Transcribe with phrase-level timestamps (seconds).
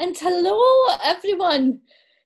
[0.00, 1.80] And hello, everyone.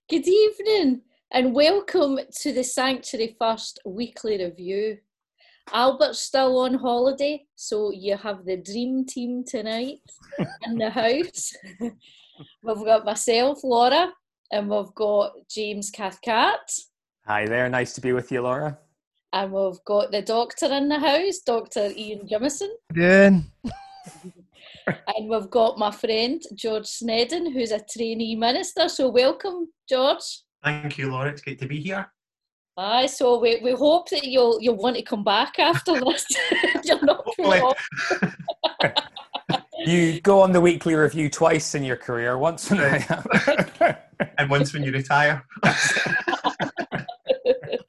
[0.09, 1.00] Good evening,
[1.32, 4.98] and welcome to the Sanctuary First weekly review.
[5.72, 9.98] Albert's still on holiday, so you have the dream team tonight
[10.64, 11.53] in the house.
[11.81, 14.12] we've got myself, Laura,
[14.53, 16.70] and we've got James Cathcart.
[17.26, 18.79] Hi there, nice to be with you, Laura.
[19.32, 21.90] And we've got the doctor in the house, Dr.
[21.96, 22.68] Ian Jimison.
[22.93, 23.46] Doing.
[25.16, 28.88] and we've got my friend George Snedden, who's a trainee minister.
[28.88, 30.42] So welcome, George.
[30.62, 31.30] Thank you, Laura.
[31.30, 32.11] It's great to be here.
[32.77, 36.27] Aye, so we, we hope that you'll you'll want to come back after this.
[36.84, 37.25] You're not
[39.86, 42.81] You go on the weekly review twice in your career, once when
[44.39, 45.44] and once when you retire.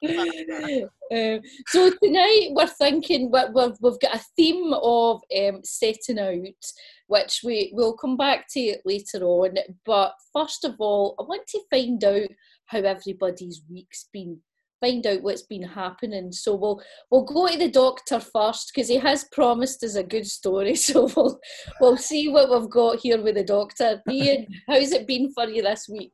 [1.12, 6.72] um, so tonight we're thinking we've, we've got a theme of um, setting out,
[7.06, 9.56] which we will come back to later on.
[9.84, 12.28] But first of all, I want to find out
[12.66, 14.38] how everybody's week's been.
[14.80, 16.32] Find out what's been happening.
[16.32, 20.26] So we'll we'll go to the doctor first because he has promised us a good
[20.26, 20.74] story.
[20.76, 21.40] So we'll
[21.80, 24.02] we'll see what we've got here with the doctor.
[24.10, 26.12] Ian, how's it been for you this week?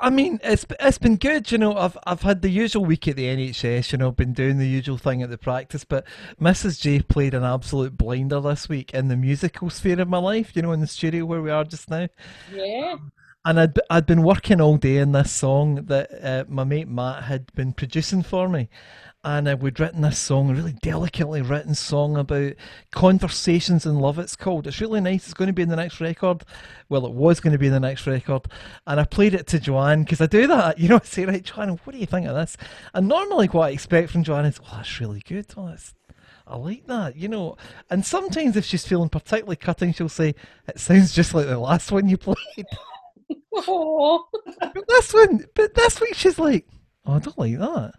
[0.00, 1.50] I mean, it's it's been good.
[1.52, 3.92] You know, I've I've had the usual week at the NHS.
[3.92, 5.84] You know, been doing the usual thing at the practice.
[5.84, 6.06] But
[6.40, 6.80] Mrs.
[6.80, 10.52] J played an absolute blinder this week in the musical sphere of my life.
[10.54, 12.08] You know, in the studio where we are just now.
[12.52, 12.96] Yeah.
[13.44, 17.24] And I'd I'd been working all day in this song that uh, my mate Matt
[17.24, 18.68] had been producing for me,
[19.24, 22.54] and uh, we'd written this song, a really delicately written song about
[22.92, 24.18] conversations in love.
[24.18, 24.68] It's called.
[24.68, 25.24] It's really nice.
[25.24, 26.44] It's going to be in the next record.
[26.88, 28.46] Well, it was going to be in the next record,
[28.86, 30.78] and I played it to Joanne because I do that.
[30.82, 32.56] You know, I say, right, Joanne, what do you think of this?
[32.94, 35.46] And normally, what I expect from Joanne is, well, that's really good.
[35.56, 35.94] Oh, that's,
[36.46, 37.56] I like that, you know.
[37.90, 40.34] And sometimes, if she's feeling particularly cutting, she'll say,
[40.66, 42.66] it sounds just like the last one you played.
[43.28, 46.66] But this one, but this week she's like,
[47.06, 47.92] oh, I don't like that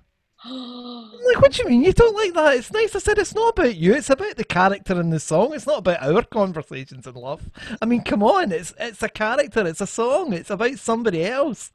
[0.45, 2.57] like, what do you mean you don't like that?
[2.57, 2.93] It's nice.
[2.93, 3.93] I said it's not about you.
[3.93, 5.53] It's about the character in the song.
[5.53, 7.49] It's not about our conversations in love.
[7.81, 8.51] I mean, come on.
[8.51, 9.65] It's it's a character.
[9.65, 10.33] It's a song.
[10.33, 11.71] It's about somebody else.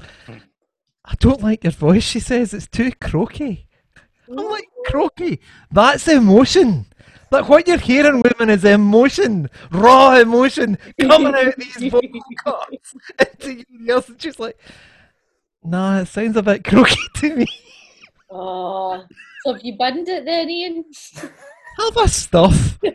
[1.02, 2.04] I don't like your voice.
[2.04, 3.68] She says it's too croaky.
[4.28, 5.40] I'm like croaky.
[5.70, 6.86] That's emotion.
[7.30, 13.64] Like what you're hearing, women, is emotion, raw emotion coming out these vocal cords into
[13.68, 14.08] your ears.
[14.08, 14.58] And she's like,
[15.62, 17.46] "Nah, it sounds a bit croaky to me."
[18.30, 19.04] Oh,
[19.44, 20.84] so have you binned it then, Ian?
[21.78, 22.78] Have a stuff.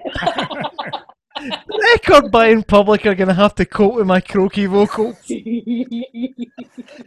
[1.93, 5.17] Record buying public are going to have to cope with my croaky vocals.
[5.27, 6.47] Be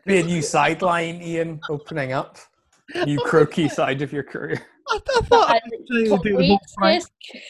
[0.09, 2.39] a new sideline, Ian, opening up.
[3.05, 4.67] New croaky side of your career.
[4.89, 7.05] I, I thought I was trying do the whole Frank.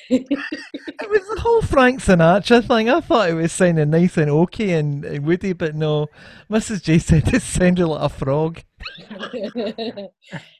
[0.08, 2.88] it was the whole Frank Sinatra thing.
[2.88, 6.06] I thought it was sounding nice and okay and, and woody, but no.
[6.50, 6.82] Mrs.
[6.82, 8.62] J said it sounded like a frog.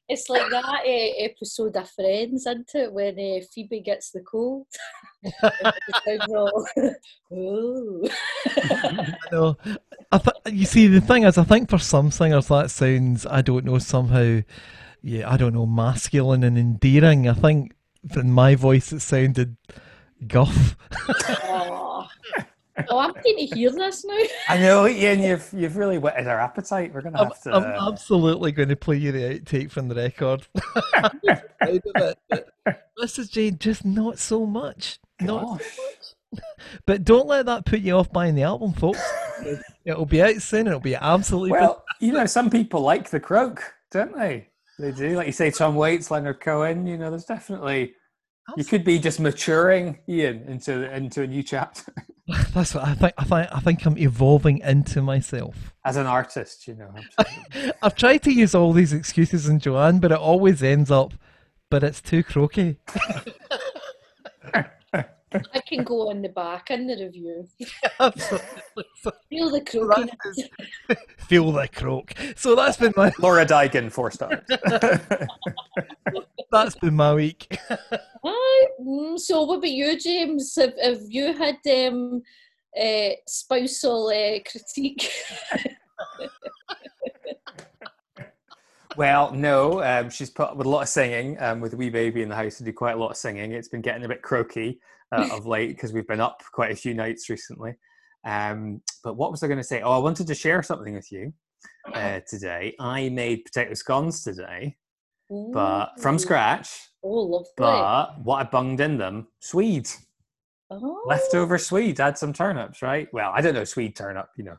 [0.09, 2.93] it's like that uh, episode of Friends, isn't it?
[2.93, 4.67] When uh, Phoebe gets the cold.
[7.33, 8.09] oh.
[9.33, 9.57] no,
[10.13, 13.43] I th- you see, the thing is, I think for some singers that sounds, I
[13.43, 14.41] don't know, somehow
[15.07, 17.29] yeah, I don't know, masculine and endearing.
[17.29, 17.77] I think
[18.17, 19.57] in my voice it sounded
[20.27, 20.77] guff.
[21.45, 22.09] oh.
[22.91, 24.19] oh, I'm keen to hear this now.
[24.49, 26.93] I know, Ian, you've you've really whetted our appetite.
[26.93, 27.69] We're gonna have I'm, to.
[27.69, 30.45] I'm absolutely going to play you the outtake from the record.
[32.99, 33.31] Mrs.
[33.31, 34.99] Jane, just not so much.
[35.21, 35.29] Gosh.
[35.29, 36.43] Not so much.
[36.85, 39.01] But don't let that put you off buying the album, folks.
[39.85, 40.67] It'll be out soon.
[40.67, 41.53] It'll be absolutely.
[41.53, 43.63] Well, you know, some people like the croak,
[43.93, 44.49] don't they?
[44.79, 46.87] They do, like you say, Tom Waits, Leonard Cohen.
[46.87, 47.95] You know, there's definitely
[48.57, 51.93] you could be just maturing, Ian, into into a new chapter.
[52.55, 53.15] That's what I think.
[53.19, 56.69] I think I think I'm evolving into myself as an artist.
[56.69, 56.95] You know,
[57.83, 61.15] I've tried to use all these excuses in Joanne, but it always ends up.
[61.69, 62.79] But it's too croaky.
[65.55, 67.49] I can go on the back in the review.
[69.29, 70.99] Feel the croak.
[71.29, 72.15] Feel the croak.
[72.37, 74.45] So that's been my Laura Digan, four stars.
[76.51, 77.59] that's been my week.
[77.69, 78.67] Hi.
[78.81, 80.55] Mm, so what about you, James?
[80.57, 81.57] Have, have you had
[81.89, 82.23] um,
[82.81, 85.11] uh, spousal uh, critique?
[88.97, 91.41] Well, no, um, she's put up with a lot of singing.
[91.41, 93.53] Um, with a wee baby in the house, to do quite a lot of singing.
[93.53, 94.81] It's been getting a bit croaky
[95.13, 97.75] uh, of late because we've been up quite a few nights recently.
[98.25, 99.83] Um, but what was I going to say?
[99.83, 101.33] Oh, I wanted to share something with you
[101.95, 102.75] uh, today.
[102.81, 104.77] I made potato scones today.
[105.29, 106.19] but from Ooh.
[106.19, 106.71] scratch.
[107.03, 107.49] Oh, lovely.
[107.57, 109.89] But what I bunged in them, Swede,
[110.71, 111.03] oh.
[111.07, 112.01] leftover Swede.
[112.01, 113.09] Add some turnips, right?
[113.13, 114.57] Well, I don't know Swede turnip, you know,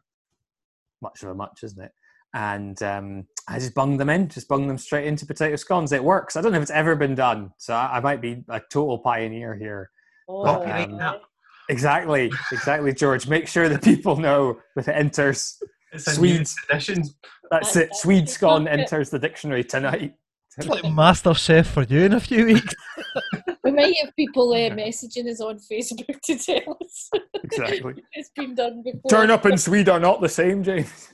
[1.02, 1.92] much of a much, isn't it?
[2.34, 5.92] And um, I just bunged them in, just bunged them straight into potato scones.
[5.92, 6.36] It works.
[6.36, 9.00] I don't know if it's ever been done, so I, I might be a total
[9.00, 9.90] pioneer here.
[10.28, 11.22] Oh, um, that.
[11.70, 13.28] Exactly, exactly, George.
[13.28, 15.62] Make sure the people know if it enters.
[15.92, 16.56] It's a new Swedes.
[16.56, 17.04] tradition.
[17.52, 17.96] That's That's it.
[17.96, 18.80] Swede actually scone perfect.
[18.94, 20.16] enters the dictionary tonight.
[20.58, 22.74] It's like Master Chef for you in a few weeks.
[23.64, 27.10] We might have people uh, messaging us on Facebook to tell us
[27.44, 28.02] Exactly.
[28.14, 29.10] it's been done before.
[29.10, 31.10] Turn up in Sweden are not the same, James.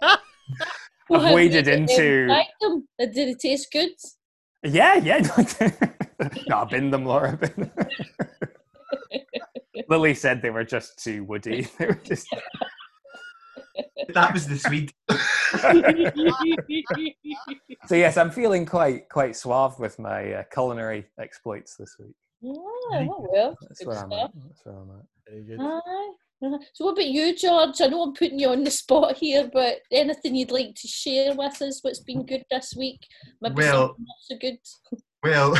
[0.00, 0.16] I've
[1.10, 2.88] have waded into- tried them?
[2.98, 3.90] Did it taste good?
[4.62, 5.90] Yeah, yeah.
[6.48, 7.36] no, bin them, Laura.
[7.36, 7.70] Bin them.
[9.88, 11.68] Lily said they were just too woody.
[11.78, 12.26] They were just
[14.14, 14.92] That was the Swede.
[17.86, 22.14] so yes, I'm feeling quite quite suave with my uh, culinary exploits this week.
[22.44, 23.56] oh, oh, well.
[23.62, 24.30] That's good where I'm stuff.
[24.34, 24.42] at.
[24.48, 25.04] That's where I'm at.
[25.28, 25.60] Very good.
[25.60, 26.12] Aye.
[26.44, 27.80] Uh, So what about you, George?
[27.80, 31.34] I know I'm putting you on the spot here, but anything you'd like to share
[31.34, 31.78] with us?
[31.82, 33.00] What's been good this week?
[33.40, 34.58] Maybe Well- something not so good.
[35.22, 35.54] Well,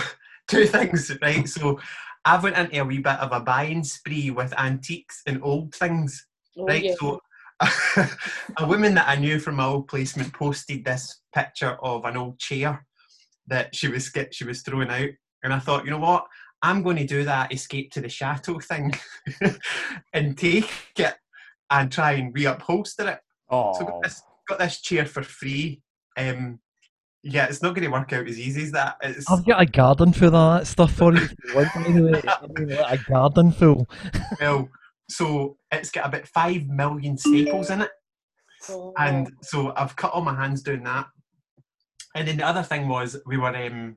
[0.49, 1.49] two things, right?
[1.49, 1.79] So
[2.25, 6.27] I went into a wee bit of a buying spree with antiques and old things,
[6.59, 6.85] Oh, right?
[6.85, 6.95] yeah.
[6.99, 7.21] So
[8.59, 12.39] a woman that I knew from my old placement posted this picture of an old
[12.39, 12.85] chair
[13.47, 15.11] that she was she was throwing out,
[15.43, 16.27] and I thought, you know what?
[16.63, 18.93] I'm going to do that escape to the chateau thing
[20.13, 21.15] and take it
[21.71, 23.21] and try and reupholster it.
[23.51, 25.83] Oh, So got this, got this chair for free.
[26.17, 26.59] Um,
[27.29, 28.97] yeah, it's not going to work out as easy as that.
[29.03, 31.23] It's, I've got a garden full of that stuff for you.
[31.25, 32.23] if you want, by the way.
[32.27, 33.89] I mean, like a garden full.
[34.41, 34.69] well,
[35.09, 37.91] so it's got about five million staples in it,
[38.69, 38.93] Oh.
[38.99, 41.07] and so I've cut all my hands doing that.
[42.15, 43.97] And then the other thing was we were um,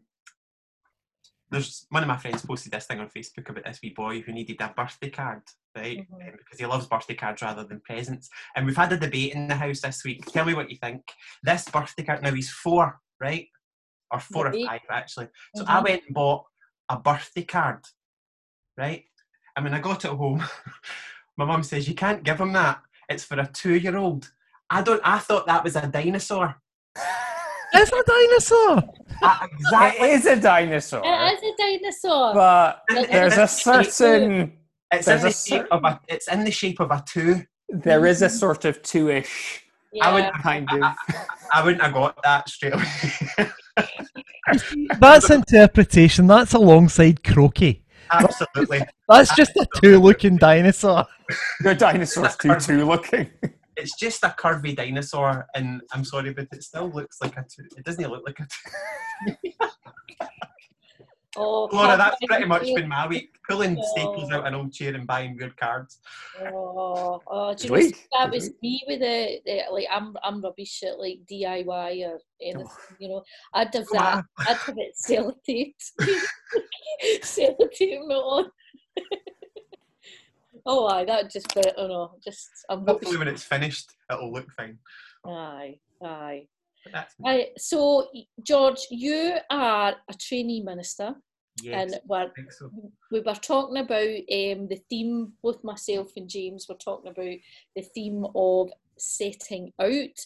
[1.51, 4.31] there's one of my friends posted this thing on Facebook about this wee boy who
[4.31, 5.41] needed a birthday card,
[5.75, 5.97] right?
[5.99, 6.27] Mhm.
[6.27, 8.29] Um, because he loves birthday cards rather than presents.
[8.55, 10.25] And we've had a debate in the house this week.
[10.25, 11.01] Tell me what you think.
[11.41, 13.47] This birthday card now he's four, right?
[14.11, 14.55] Or four Right.
[14.63, 15.27] or five actually.
[15.55, 15.83] So I Mhm.
[15.83, 16.45] went and bought
[16.89, 17.85] a birthday card,
[18.77, 19.05] right?
[19.55, 20.43] And when I got it home,
[21.37, 22.81] my mum says you can't give him that.
[23.09, 24.31] It's for a two-year-old.
[24.69, 25.01] I don't.
[25.03, 26.55] I thought that was a dinosaur.
[27.71, 28.83] It's a dinosaur.
[29.21, 30.09] I- exactly.
[30.09, 32.33] is a dinosaur, It is a dinosaur.
[32.33, 34.57] but Like, there's a it's- it's- certain
[34.91, 35.99] It's there's in a the shape of a.
[36.07, 37.45] It's in the shape of a two.
[37.69, 38.81] there is a sort of
[39.93, 40.23] two-ish I would.
[40.23, 40.31] yeah.
[40.41, 40.81] kind of.
[40.81, 40.95] I,
[41.53, 43.49] I wouldn't have got that straight away.
[44.99, 46.27] That's interpretation.
[46.27, 47.83] That's alongside croaky.
[48.11, 48.81] Absolutely.
[49.07, 51.05] That's just a two-looking dinosaur.
[51.63, 53.29] Your dinosaur's too two looking.
[53.77, 57.63] It's just a curvy dinosaur, and I'm sorry, but it still looks like a two.
[57.77, 59.51] It doesn't look like a two.
[61.41, 63.29] Oh, Laura, that's pretty much been my week.
[63.47, 63.81] Pulling Oh.
[63.93, 65.99] staples out an old chair and buying weird cards.
[66.41, 70.41] Oh, oh, do you Good know, that was me with the, the like I'm I'm
[70.41, 72.67] rubbish at like DIY or anything,
[72.99, 73.23] you know.
[73.53, 74.15] I'd have that.
[74.15, 74.23] Wow.
[74.39, 75.91] I'd have it sellotaped,
[77.23, 78.51] sellotape it on.
[80.65, 82.93] oh, aye, that just I don't know, just I'm rubbish.
[83.05, 84.77] Hopefully, when it's finished, it'll look fine.
[85.25, 86.47] Aye, aye.
[86.85, 87.49] But Aye.
[87.57, 88.07] So,
[88.41, 91.13] George, you are a trainee minister,
[91.63, 91.93] yes.
[91.93, 92.71] and we're so.
[93.11, 97.37] we were talking about um, the theme, both myself and James were talking about
[97.75, 100.19] the theme of setting out.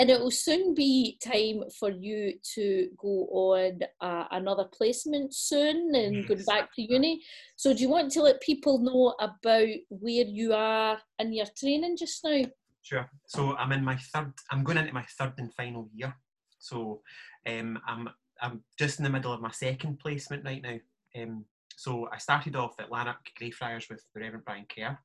[0.00, 5.92] And it will soon be time for you to go on uh, another placement soon
[5.92, 6.46] and going Yes.
[6.46, 7.20] back to uni.
[7.56, 11.96] So, do you want to let people know about where you are in your training
[11.96, 12.44] just now?
[12.82, 13.10] Sure.
[13.26, 14.32] So I'm in my third.
[14.50, 16.14] I'm going into my third and final year.
[16.58, 17.02] So
[17.46, 18.08] um, I'm
[18.40, 20.78] I'm just in the middle of my second placement right now.
[21.20, 21.44] Um,
[21.76, 24.98] so I started off at Lanark Greyfriars with the Reverend Brian Kerr,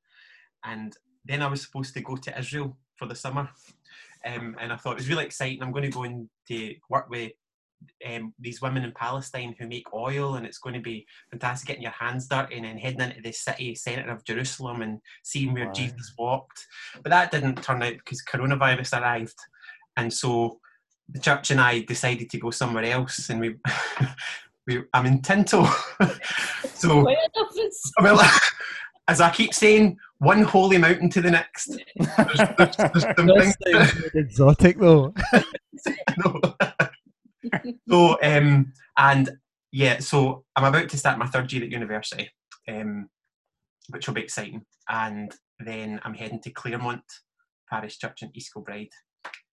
[0.66, 3.50] and then I was supposed to go to Israel for the summer.
[4.26, 5.62] Um, and I thought it was really exciting.
[5.62, 7.34] I'm going to go and to work with
[8.10, 11.84] um, these women in Palestine who make oil, and it's going to be fantastic getting
[11.84, 15.72] your hands dirty and then heading into the city centre of Jerusalem and seeing where.
[15.74, 16.66] Jesus walked.
[17.02, 19.38] But that didn't turn out because coronavirus arrived,
[19.98, 20.60] and so
[21.10, 23.56] the church and I decided to go somewhere else, and we.
[24.68, 25.66] we I'm in Tinto,
[26.74, 27.92] so Quite a difference.
[28.02, 28.32] well,
[29.10, 31.78] as I keep saying, one holy mountain to the next.
[31.98, 33.56] There's, there's, there's some things
[34.16, 35.14] exotic though.
[36.24, 36.40] no.
[37.90, 39.30] so um and
[39.72, 42.30] yeah so i'm about to start my third year at university
[42.70, 43.10] um
[43.90, 47.04] which will be exciting and then i'm heading to claremont
[47.70, 48.90] parish church in east kilbride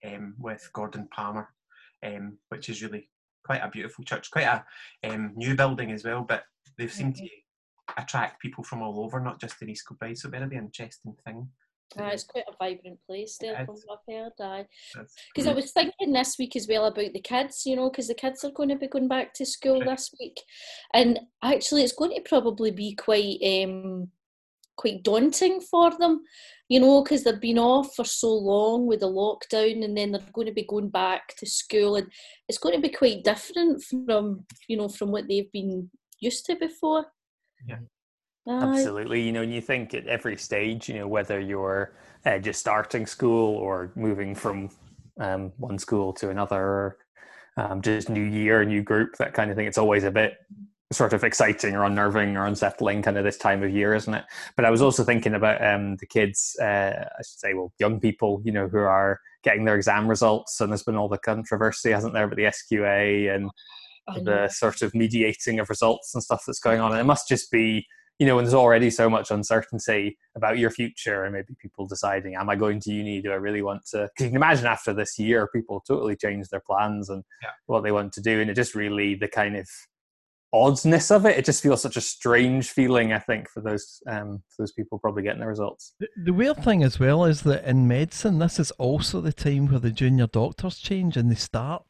[0.04, 1.48] um with gordon palmer
[2.04, 3.08] um which is really
[3.44, 4.64] quite a beautiful church, quite a
[5.04, 6.22] um, new building as well.
[6.22, 6.44] But
[6.78, 7.28] they've seemed to
[7.96, 10.18] attract people from all over, not just in East Kilbride.
[10.18, 11.48] So very, very interesting thing.
[11.98, 14.32] Uh, it's quite a vibrant place there, from what I've heard.
[14.40, 14.66] Aye.
[15.34, 18.14] Because I was thinking this week as well about the kids, you know, because the
[18.14, 19.88] kids are going to be going back to school Right.
[19.88, 20.40] this week,
[20.94, 24.08] and actually, it's going to probably be quite um,
[24.80, 26.22] quite daunting for them,
[26.70, 30.22] you know, because they've been off for so long with the lockdown, and then they're
[30.32, 32.10] going to be going back to school, and
[32.48, 36.56] it's going to be quite different from you know from what they've been used to
[36.56, 37.04] before.
[37.68, 37.80] Yeah.
[38.48, 38.62] Aye.
[38.62, 39.20] Absolutely.
[39.20, 41.92] You know, and you think at every stage, you know, whether you're
[42.24, 44.70] uh, just starting school or moving from
[45.20, 46.98] um, one school to another, or
[47.58, 50.38] um, just new year, new group, that kind of thing, it's always a bit
[50.92, 54.24] sort of exciting or unnerving or unsettling kind of this time of year, isn't it?
[54.56, 58.00] But I was also thinking about um, the kids, uh, I should say, well, young
[58.00, 61.90] people, you know, who are getting their exam results, and there's been all the controversy,
[61.92, 63.50] hasn't there, with the SQA and
[64.08, 64.24] know.
[64.24, 66.90] the sort of mediating of results and stuff that's going on.
[66.90, 67.86] And it must just be,
[68.18, 72.34] you know, when there's already so much uncertainty about your future and maybe people deciding,
[72.34, 73.22] am I going to uni?
[73.22, 74.08] Do I really want to?
[74.12, 77.50] Because you can imagine after this year, people totally change their plans and Yeah.
[77.66, 78.40] what they want to do.
[78.40, 79.68] And it just really, the kind of
[80.52, 84.42] oddness of it, it just feels such a strange feeling, I think, for those, um,
[84.48, 85.94] for those people probably getting the results.
[86.00, 89.68] The, the weird thing as well is that in medicine, this is also the time
[89.68, 91.84] where the junior doctors change and they start.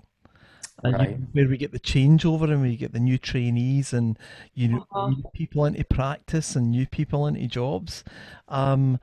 [0.82, 4.18] And you- where we get the changeover and we get the new trainees and
[4.54, 5.08] you know Uh-huh.
[5.08, 8.02] new people into practice and new people into jobs.
[8.48, 8.98] Um,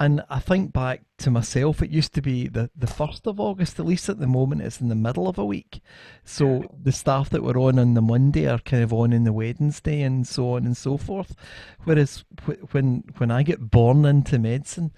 [0.00, 3.78] and I think back to myself, it used to be the, the 1st of August,
[3.78, 5.82] at least at the moment, it's in the middle of a week.
[6.24, 9.32] So the staff that were on on the Monday are kind of on in the
[9.32, 11.36] Wednesday and so on and so forth.
[11.84, 14.92] Whereas wh- when when I get born into medicine,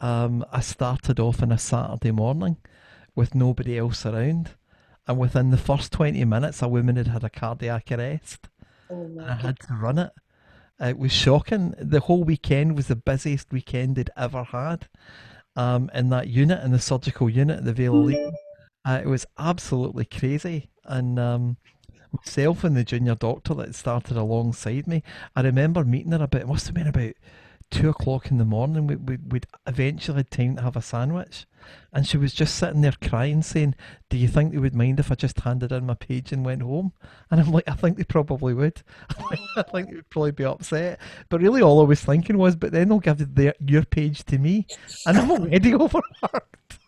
[0.00, 2.56] um, I started off on a Saturday morning
[3.14, 4.50] with nobody else around.
[5.06, 8.48] And within the first 20 minutes, a woman had had a cardiac arrest.
[8.90, 10.10] Oh and I had to run it.
[10.80, 11.74] It was shocking.
[11.78, 14.88] The whole weekend was the busiest weekend I'd ever had
[15.56, 18.34] um, in that unit, in the surgical unit at the Vale Leitrim.
[18.84, 20.70] Uh, it was absolutely crazy.
[20.84, 21.56] And um,
[22.12, 25.02] myself and the junior doctor that started alongside me,
[25.34, 27.14] I remember meeting her about, it must have been about
[27.70, 28.86] two o'clock in the morning.
[28.86, 31.46] We, we, we'd eventually had time to have a sandwich.
[31.92, 33.74] And she was just sitting there crying, saying,
[34.08, 36.62] Do you think they would mind if I just handed in my page and went
[36.62, 36.92] home?
[37.30, 38.82] And I'm like, I think they probably would.
[39.56, 40.98] I think they would probably be upset.
[41.28, 44.38] But really, all I was thinking was, but then they'll give their, your page to
[44.38, 44.66] me,
[45.06, 46.78] and I'm already overworked.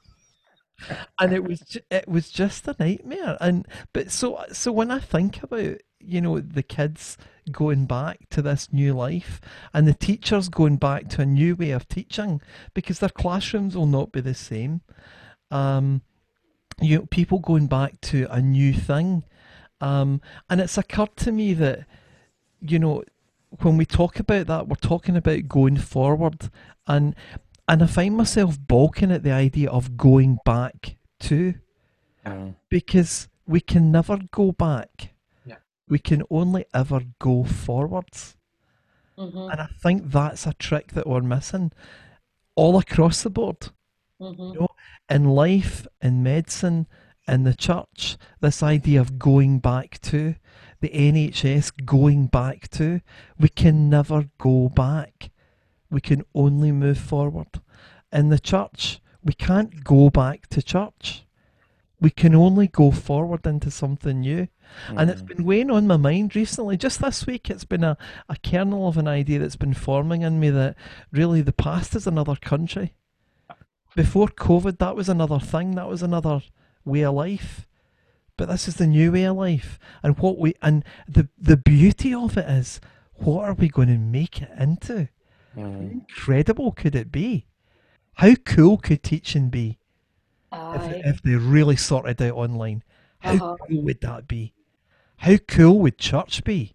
[1.18, 3.36] And it was it was just a nightmare.
[3.40, 7.18] And but so so when I think about you know the kids
[7.50, 9.40] going back to this new life
[9.72, 12.40] and the teachers going back to a new way of teaching
[12.74, 14.80] because their classrooms will not be the same.
[15.50, 16.02] Um,
[16.80, 19.24] you know, people going back to a new thing.
[19.80, 21.86] Um, and it's occurred to me that,
[22.60, 23.02] you know,
[23.62, 26.50] when we talk about that, we're talking about going forward.
[26.86, 27.14] And
[27.68, 31.54] and I find myself balking at the idea of going back to
[32.24, 35.14] Um, because we can never go back.
[35.90, 38.36] We can only ever go forwards.
[39.18, 41.72] Mhm, And I think that's a trick that we're missing
[42.54, 43.70] all across the board
[44.18, 44.66] mhm.
[45.08, 46.86] in life, in medicine,
[47.28, 50.36] in the church, this idea of going back to
[50.80, 53.00] the NHS, going back to,
[53.38, 55.30] we can never go back.
[55.90, 57.60] We can only move forward.
[58.12, 61.24] In the church, we can't go back to church.
[62.00, 64.48] We can only go forward into something new.
[64.88, 66.76] And it's been weighing on my mind recently.
[66.76, 67.96] Just this week, it's been a,
[68.28, 70.76] a kernel of an idea that's been forming in me that
[71.12, 72.94] really the past is another country.
[73.94, 75.74] Before COVID, that was another thing.
[75.74, 76.42] That was another
[76.84, 77.66] way of life.
[78.36, 79.78] But this is the new way of life.
[80.02, 82.80] And what we and the the beauty of it is,
[83.14, 85.08] what are we going to make it into?
[85.54, 85.92] How mm.
[85.92, 87.46] incredible could it be?
[88.14, 89.78] How cool could teaching be
[90.52, 92.82] if, if they really sorted out online?
[93.18, 93.56] How Uh-huh.
[93.68, 94.54] cool would that be?
[95.20, 96.74] How cool would church be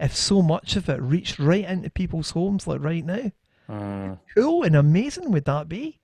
[0.00, 3.30] if so much of it reached right into people's homes like right now?
[3.70, 4.18] Mm.
[4.34, 6.00] Cool and amazing would that be?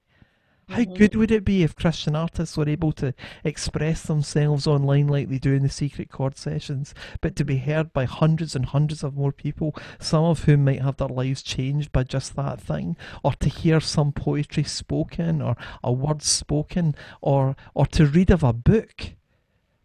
[0.68, 0.94] How Mhm.
[0.96, 3.12] good would it be if Christian artists were able to
[3.42, 7.92] express themselves online like they do in the secret chord sessions, but to be heard
[7.92, 11.90] by hundreds and hundreds of more people, some of whom might have their lives changed
[11.90, 17.56] by just that thing, or to hear some poetry spoken or a word spoken, or
[17.74, 19.14] or to read of a book?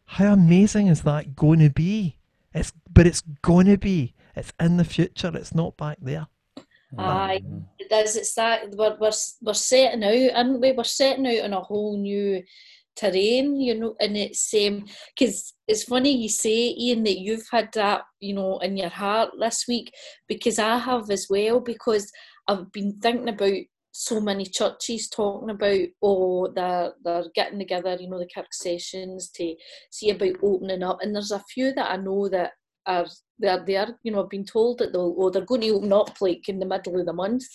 [0.07, 2.17] How amazing is that going to be?
[2.53, 4.13] It's but it's going to be.
[4.35, 5.31] It's in the future.
[5.35, 6.27] It's not back there.
[6.97, 7.41] Aye.
[7.45, 7.65] Mm.
[7.79, 8.15] It is.
[8.15, 9.11] It's that we're, we're
[9.41, 10.71] we're setting out, aren't we?
[10.71, 12.41] We're setting out on a whole new
[12.95, 14.85] terrain, you know, and it's um
[15.15, 19.31] because it's funny you say, Ian, that you've had that, you know, in your heart
[19.39, 19.93] this week
[20.27, 22.11] because I have as well because
[22.47, 23.59] I've been thinking about
[24.00, 29.32] so many churches talking about oh they're they're getting together, you know, the kirk sessions
[29.32, 29.56] to
[29.89, 32.51] see about opening up and there's a few that I know that
[32.86, 33.08] are
[33.39, 36.22] they're there, you know, I've been told that they'll oh they're going to open up
[36.22, 37.46] like in the middle of the month,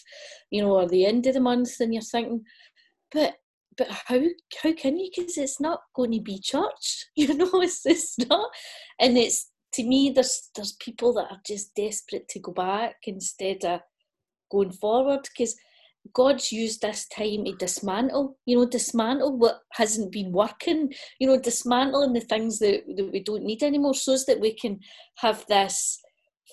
[0.50, 2.42] you know, or the end of the month, and you're thinking,
[3.12, 3.34] but
[3.78, 4.20] but how
[4.62, 5.10] how can you?
[5.14, 7.50] Because it's not going to be church, you know.
[7.62, 8.50] It's it's not,
[8.98, 10.10] and it's to me.
[10.10, 13.80] There's there's people that are just desperate to go back instead of
[14.50, 15.56] going forward because
[16.12, 21.38] God's used this time to dismantle, you know, dismantle what hasn't been working, you know,
[21.38, 24.80] dismantling the things that, that we don't need anymore so that we can
[25.18, 26.00] have this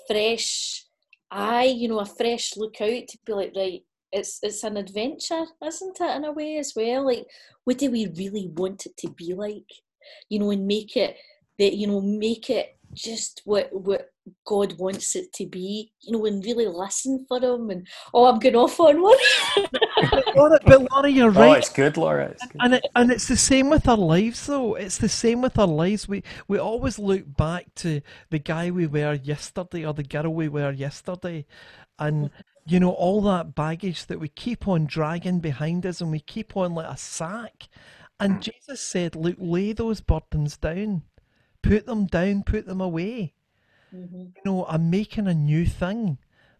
[0.08, 0.86] fresh
[1.32, 5.46] eye, you know, a fresh look out to be like, right, it's it's an adventure,
[5.66, 7.06] isn't it, in a way as well?
[7.06, 7.26] Like,
[7.64, 9.70] what do we really want it to be like?
[10.30, 11.18] You know, and make it
[11.60, 14.10] that, you know, make it just what what
[14.46, 17.70] God wants it to be, you know, and really listen for Him.
[17.70, 19.18] And oh, I'm going off on one.
[20.12, 21.50] but, Laura, but Laura, you're oh, right.
[21.50, 22.26] Oh, it's good, Laura.
[22.26, 22.62] It's good.
[22.62, 25.68] and it, and it's the same with our lives though it's the same with our
[25.68, 30.34] lives we we always look back to the guy we were yesterday or the girl
[30.34, 31.46] we were yesterday
[31.98, 32.30] and
[32.66, 36.56] you know all that baggage that we keep on dragging behind us and we keep
[36.56, 37.68] on like a sack
[38.20, 38.42] and mm.
[38.42, 41.04] jesus said look lay those burdens down
[41.62, 43.34] put them down put them away
[43.94, 44.20] Mm-hmm.
[44.20, 46.18] you know, I'm making a new thing.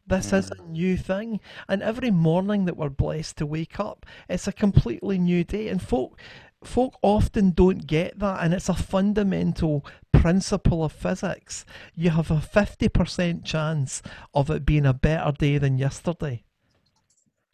[0.08, 1.40] This is a new thing.
[1.68, 5.68] And every morning that we're blessed to wake up, it's a completely new day.
[5.68, 6.20] And folk
[6.64, 11.66] folk often don't get that and it's a fundamental principle of physics.
[11.96, 14.02] You have a 50% chance
[14.34, 16.44] of it being a better day than yesterday.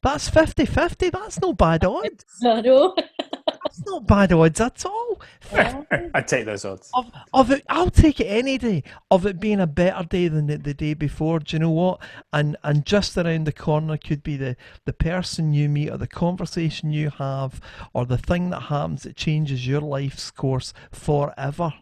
[0.02, 1.12] That's 50-50.
[1.12, 2.26] That's no bad odds.
[2.46, 2.96] I know.
[3.48, 5.22] That's not bad odds at all.
[5.52, 6.90] I'd take those odds.
[6.96, 8.84] Of, of it, I'll take it any day.
[9.12, 11.40] Of it being a better day than the, the day before.
[11.40, 12.02] Do you know what?
[12.34, 16.08] And and just around the corner could be the the person you meet, or the
[16.08, 17.62] conversation you have,
[17.94, 21.74] or the thing that happens that changes your life's course forever,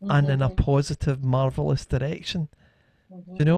[0.00, 0.62] and in a mm-hmm.
[0.62, 2.48] positive, marvelous direction.
[3.10, 3.44] Do you mm-hmm.
[3.44, 3.56] know?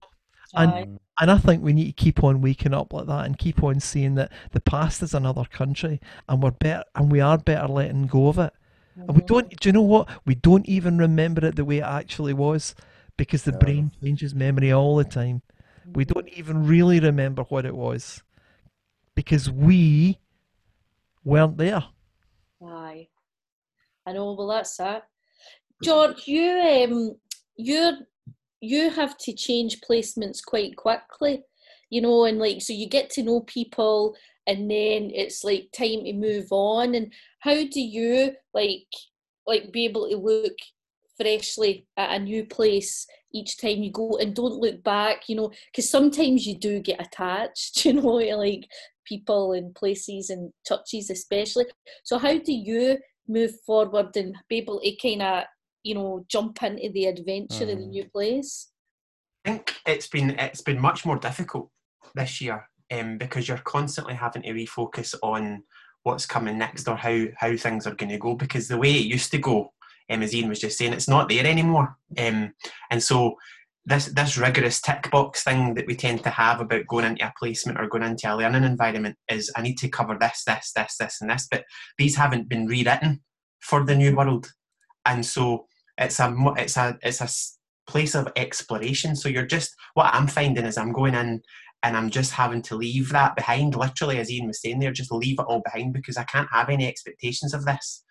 [0.57, 3.63] And and I think we need to keep on waking up like that and keep
[3.63, 7.69] on seeing that the past is another country, and we're better, and we are better
[7.69, 8.53] letting go of it.
[8.97, 9.49] And we don't.
[9.61, 10.09] Do you know what?
[10.25, 12.75] We don't even remember it the way it actually was,
[13.17, 13.59] because the No.
[13.59, 15.43] brain changes memory all the time.
[15.95, 18.23] We don't even really remember what it was,
[19.15, 20.19] because we
[21.25, 21.85] weren't there.
[22.65, 23.09] Aye.
[24.07, 24.33] I know.
[24.33, 25.03] Well, that's it.
[25.83, 27.17] George, you um,
[27.57, 27.99] you
[28.61, 31.43] you have to change placements quite quickly,
[31.91, 34.15] you know, and like so you get to know people,
[34.47, 36.95] and then it's like time to move on.
[36.95, 38.87] And how do you like
[39.47, 40.57] like be able to look
[41.17, 45.51] freshly at a new place each time you go and don't look back, you know,
[45.71, 48.69] because sometimes you do get attached, you know, like
[49.05, 51.67] people and places and churches especially.
[52.05, 55.45] So how do you move forward and be able to kind of,
[55.87, 57.91] you know, jump into the adventure of the Mm.
[57.97, 58.73] new place?
[59.45, 61.71] I think it's been it's been much more difficult
[62.15, 65.63] this year um, because you're constantly having to refocus on
[66.03, 69.07] what's coming next or how how things are going to go because the way it
[69.17, 69.73] used to go,
[70.11, 71.97] um, as Ian was just saying, it's not there anymore.
[72.19, 72.53] Um,
[72.91, 73.37] and so
[73.85, 77.33] this this rigorous tick box thing that we tend to have about going into a
[77.39, 80.97] placement or going into a learning environment is I need to cover this, this, this,
[80.99, 81.65] this, and this, but
[81.99, 83.23] these haven't been rewritten
[83.61, 84.51] for the new world,
[85.05, 85.67] and so
[85.99, 89.17] it's a it's a it's a place of exploration.
[89.17, 91.43] So you're just what I'm finding is I'm going in
[91.83, 95.13] and I'm just having to leave that behind, literally, as Ian was saying there, just
[95.13, 98.03] leave it all behind because I can't have any expectations of this.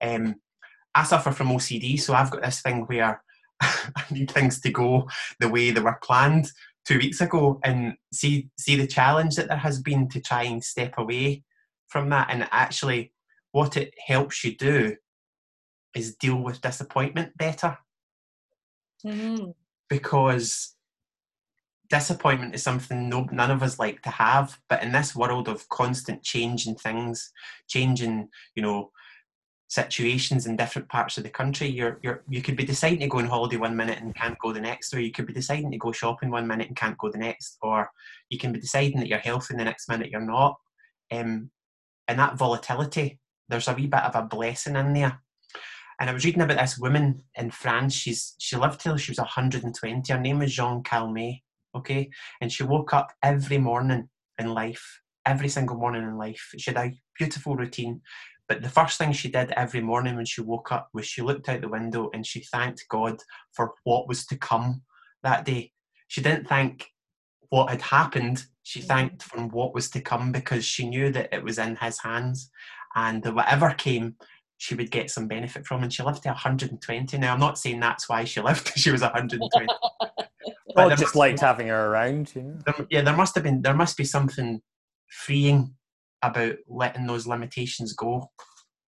[0.00, 0.36] Um,
[0.94, 3.22] I suffer from OCD, so I've got this thing where
[3.60, 5.08] I need things to go
[5.40, 6.50] the way they were planned
[6.86, 10.64] two weeks ago, and see see the challenge that there has been to try and
[10.64, 11.42] step away
[11.88, 13.12] from that, and actually,
[13.52, 14.96] what it helps you do
[15.94, 17.78] is deal with disappointment better.
[19.06, 19.50] Mm-hmm.
[19.88, 20.74] because
[21.88, 25.68] disappointment is something no, none of us like to have but in this world of
[25.68, 27.32] constant change changing things
[27.68, 28.90] changing you know
[29.68, 33.18] situations in different parts of the country you're, you're you could be deciding to go
[33.18, 35.78] on holiday one minute and can't go the next or you could be deciding to
[35.78, 37.88] go shopping one minute and can't go the next or
[38.30, 40.58] you can be deciding that you're healthy and the next minute you're not.
[41.12, 41.50] Um,
[42.08, 45.20] and that volatility there's a wee bit of a blessing in there
[46.00, 47.94] and I was reading about this woman in France.
[47.94, 50.12] She's she lived till she was 120.
[50.12, 51.36] Her name was Jeanne Calment.
[51.74, 54.08] Okay, and she woke up every morning
[54.38, 56.52] in life, every single morning in life.
[56.56, 58.00] She had a beautiful routine.
[58.48, 61.50] But the first thing she did every morning when she woke up was she looked
[61.50, 63.18] out the window and she thanked God
[63.52, 64.82] for what was to come
[65.22, 65.72] that day.
[66.06, 66.90] She didn't thank
[67.50, 68.88] what had happened, she mm-hmm.
[68.88, 72.50] thanked from what was to come because she knew that it was in His hands
[72.94, 74.16] and whatever came,
[74.58, 75.82] she would get some benefit from.
[75.82, 77.18] And she lived to 120.
[77.18, 79.66] Now, I'm not saying that's why she lived because she was 120.
[80.74, 82.58] but I just liked having her around, you know.
[82.66, 84.60] There, yeah, there must have been, there must be something
[85.08, 85.74] freeing
[86.22, 88.30] about letting those limitations go.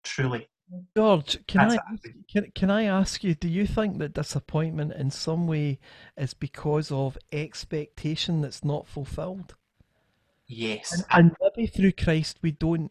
[0.03, 0.49] Truly.
[0.97, 3.35] George, can That's I can, can I ask you?
[3.35, 5.79] Do you think that disappointment in some way
[6.17, 9.55] is because of expectation that's not fulfilled?
[10.47, 10.93] Yes.
[10.93, 12.91] And, and maybe through Christ we don't.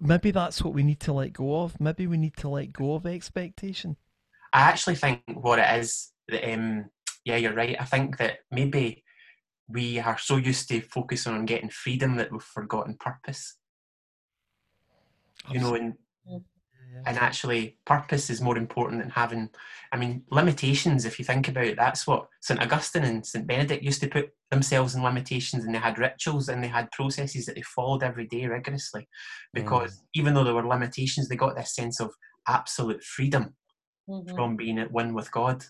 [0.00, 1.80] Maybe that's what we need to let go of.
[1.80, 3.96] Maybe we need to let go of expectation.
[4.52, 6.86] I actually think what it is, that, um,
[7.24, 7.76] yeah, you're right.
[7.78, 9.04] I think that maybe
[9.68, 13.56] we are so used to focusing on getting freedom that we've forgotten purpose.
[15.50, 15.94] You know, and
[17.06, 19.48] and actually purpose is more important than having
[19.92, 23.82] i mean limitations if you think about it that's what st augustine and st benedict
[23.82, 27.54] used to put themselves in limitations and they had rituals and they had processes that
[27.54, 29.08] they followed every day rigorously
[29.52, 30.02] because mm.
[30.14, 32.12] even though there were limitations they got this sense of
[32.46, 33.54] absolute freedom
[34.08, 34.34] mm-hmm.
[34.34, 35.64] from being at one with god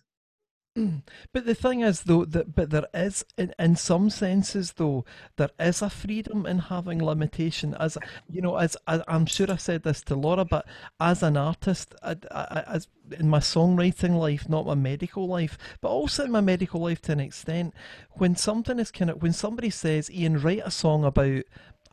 [1.32, 5.04] But the thing is, though, that but there is, in, in some senses, though,
[5.36, 7.74] there is a freedom in having limitation.
[7.74, 7.98] As
[8.30, 10.66] you know, as I, am sure I said this to Laura, but
[11.00, 12.88] as an artist, I, I, as
[13.18, 17.12] in my songwriting life, not my medical life, but also in my medical life to
[17.12, 17.74] an extent,
[18.12, 21.42] when something is kind of when somebody says, "Ian, write a song about,"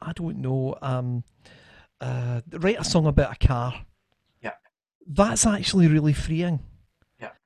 [0.02, 1.24] I don't know, um,
[2.02, 3.86] uh, write a song about a car.
[4.42, 4.54] Yeah,
[5.08, 6.60] that's actually really freeing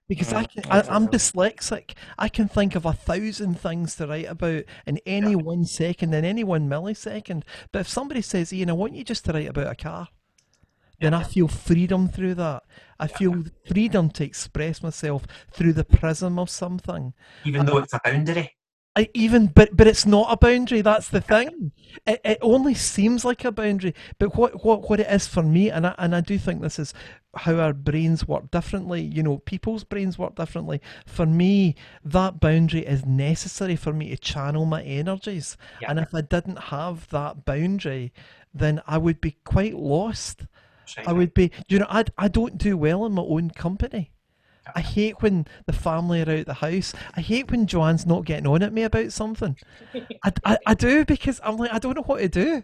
[0.09, 0.37] because mm-hmm.
[0.37, 1.93] I can, I, am dyslexic.
[2.17, 5.37] I can think of a thousand things to write about in any yeah.
[5.37, 7.43] one second, in any one millisecond.
[7.71, 10.09] But if somebody says, Ian, I want you just to write about a car,
[10.99, 12.63] then I feel freedom through that.
[12.99, 17.13] I feel freedom to express myself through the prism of something.
[17.45, 18.55] Even though it's a boundary.
[18.95, 21.71] I even but but it's not a boundary that's the thing.
[22.07, 23.93] It, it only seems like a boundary.
[24.17, 26.79] But what what what it is for me and I, and I do think this
[26.79, 26.93] is
[27.35, 30.81] how our brains work differently you know people's brains work differently.
[31.05, 35.55] For me that boundary is necessary for me to channel my energies.
[35.81, 35.91] Yeah.
[35.91, 38.11] and if I didn't have that boundary
[38.53, 40.45] then I would be quite lost.
[41.05, 44.11] I would be you know I I don't do well in my own company
[44.75, 46.93] I hate when the family are out the house.
[47.15, 49.57] I hate when Joanne's not getting on at me about something.
[50.23, 52.63] I, I, I do because I'm like, I don't know what to do.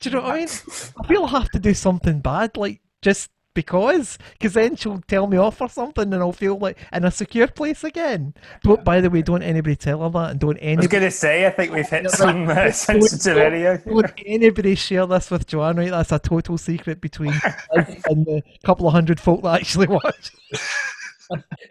[0.00, 0.48] Do you know what I mean?
[0.48, 5.26] I feel I have to do something bad, like just because, because then she'll tell
[5.26, 8.34] me off or something, and I'll feel like in a secure place again.
[8.64, 10.76] But by the way, don't anybody tell her that, and don't anybody.
[10.76, 13.82] I was going to say, I think we've hit some uh, sensitive area.
[13.86, 15.90] Don't anybody share this with Joanne, right?
[15.90, 17.32] That's a total secret between
[17.76, 20.32] us and the couple of hundred folk that actually watch.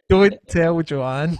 [0.10, 1.38] Don't tell Joanne.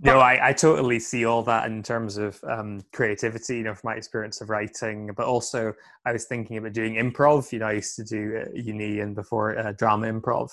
[0.00, 3.90] no, I, I totally see all that in terms of um, creativity, you know, from
[3.90, 5.72] my experience of writing, but also
[6.04, 7.52] I was thinking about doing improv.
[7.52, 10.50] You know, I used to do uh, uni and before uh, drama improv,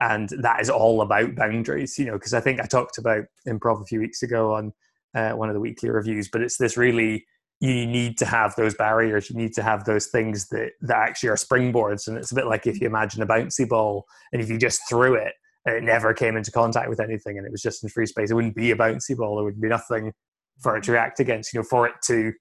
[0.00, 3.82] and that is all about boundaries, you know, because I think I talked about improv
[3.82, 4.72] a few weeks ago on
[5.14, 7.24] uh, one of the weekly reviews, but it's this really
[7.60, 11.28] you need to have those barriers you need to have those things that that actually
[11.28, 12.08] are springboards.
[12.08, 14.80] And it's a bit like if you imagine a bouncy ball and if you just
[14.88, 15.32] threw it
[15.64, 18.30] and it never came into contact with anything and it was just in free space.
[18.30, 19.36] It wouldn't be a bouncy ball.
[19.36, 20.12] There would be nothing
[20.60, 22.32] for it to react against you know for it to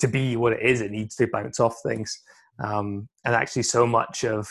[0.00, 0.80] to be what it is.
[0.80, 2.20] It needs to bounce off things.
[2.62, 4.48] Um, and actually so much of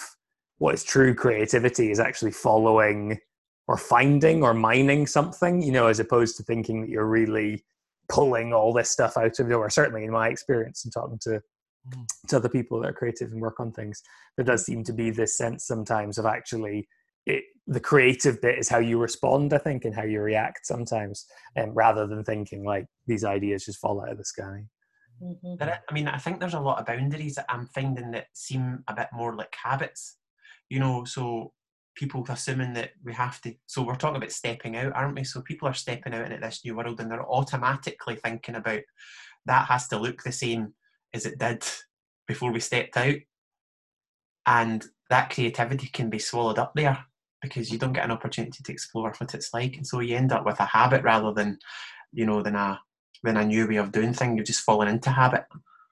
[0.58, 3.20] what is true creativity is actually following
[3.68, 7.66] or finding or mining something you know as opposed to thinking that you're really
[8.10, 9.70] pulling all this stuff out of nowhere.
[9.70, 11.42] Certainly, in my experience and talking to
[11.90, 12.06] mm.
[12.30, 14.02] to other people that are creative and work on things,
[14.38, 16.88] there does seem to be this sense sometimes of actually
[17.26, 21.26] it, the creative bit is how you respond, I think, and how you react sometimes,
[21.58, 24.66] um, rather than thinking like these ideas just fall out of the sky.
[25.22, 25.64] Mm-hmm.
[25.64, 28.94] I mean, I think there's a lot of boundaries that I'm finding that seem a
[28.94, 30.18] bit more like habits.
[30.70, 31.54] You know, so
[31.96, 35.24] people assuming that we have to so we're talking about stepping out aren't we?
[35.24, 38.82] So people are stepping out into this new world and they're automatically thinking about
[39.46, 40.74] that has to look the same
[41.14, 41.64] as it did
[42.28, 43.16] before we stepped out.
[44.46, 47.06] And that creativity can be swallowed up there
[47.42, 49.78] because you don't get an opportunity to explore what it's like.
[49.78, 51.58] And so you end up with a habit rather than
[52.12, 52.80] you know than a
[53.24, 55.46] than a new way of doing things you've just fallen into habit.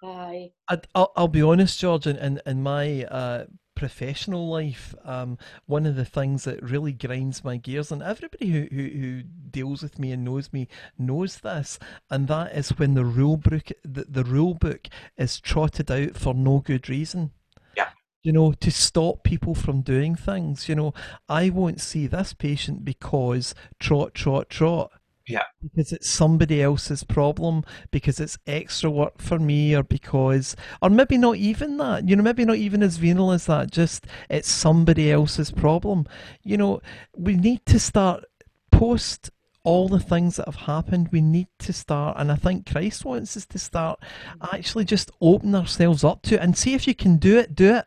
[0.03, 0.51] Aye.
[0.67, 5.95] I'll, I'll be honest, George, in, in, in my uh, professional life, um, one of
[5.95, 10.11] the things that really grinds my gears, and everybody who, who, who deals with me
[10.11, 14.53] and knows me knows this, and that is when the rule book the, the rule
[14.53, 17.31] book is trotted out for no good reason
[17.77, 17.89] Yeah.
[18.23, 20.69] you know, to stop people from doing things.
[20.69, 20.93] You know,
[21.27, 24.91] I won't see this patient because trot, trot, trot.
[25.27, 25.43] Yeah.
[25.61, 31.17] Because it's somebody else's problem, because it's extra work for me, or because, or maybe
[31.17, 35.11] not even that, you know, maybe not even as venal as that, just it's somebody
[35.11, 36.07] else's problem.
[36.43, 36.81] You know,
[37.15, 38.25] we need to start
[38.71, 39.29] post
[39.63, 43.37] all the things that have happened, we need to start, and I think Christ wants
[43.37, 44.03] us to start
[44.51, 47.75] actually just open ourselves up to it and see if you can do it, do
[47.75, 47.85] it.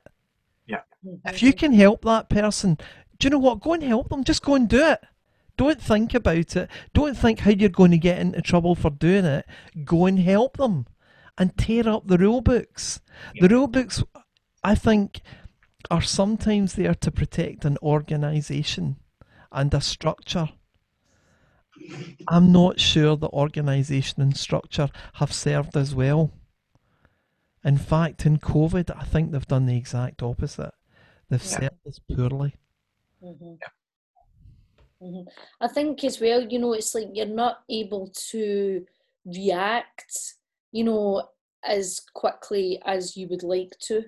[0.66, 0.80] Yeah.
[1.26, 2.78] If you can help that person,
[3.18, 3.60] do you know what?
[3.60, 4.24] Go and help them.
[4.24, 5.04] Just go and do it.
[5.56, 6.70] Don't think about it.
[6.92, 9.46] Don't think how you're going to get into trouble for doing it.
[9.84, 10.86] Go and help them
[11.38, 13.00] and tear up the rule books.
[13.34, 13.46] Yeah.
[13.46, 14.02] The rule books,
[14.62, 15.20] I think,
[15.90, 18.96] are sometimes there to protect an organisation
[19.52, 20.50] and a structure.
[22.28, 26.32] I'm not sure the organisation and structure have served as well.
[27.64, 30.72] In fact, in COVID, I think they've done the exact opposite.
[31.28, 31.58] They've yeah.
[31.58, 32.54] served us poorly.
[33.22, 33.54] Mm-hmm.
[35.02, 35.28] Mm-hmm.
[35.60, 38.84] I think as well, you know, it's like you're not able to
[39.24, 40.34] react,
[40.72, 41.28] you know,
[41.64, 44.04] as quickly as you would like to,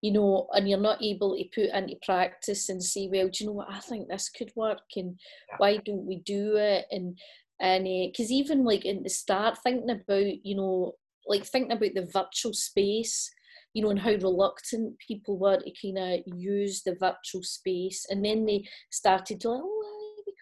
[0.00, 3.46] you know, and you're not able to put into practice and say, well, do you
[3.46, 3.70] know what?
[3.70, 5.18] I think this could work, and
[5.58, 6.86] why don't we do it?
[6.90, 7.18] And
[7.60, 10.94] and because uh, even like in the start, thinking about, you know,
[11.26, 13.30] like thinking about the virtual space
[13.74, 18.06] you know, and how reluctant people were to kind of use the virtual space.
[18.10, 19.91] And then they started to, like, oh,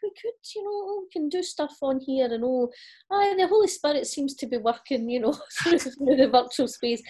[0.02, 2.70] we could, you know, we can do stuff on here, and oh,
[3.10, 5.32] ah, the Holy Spirit seems to be working, you know,
[5.62, 7.02] through, through the virtual space.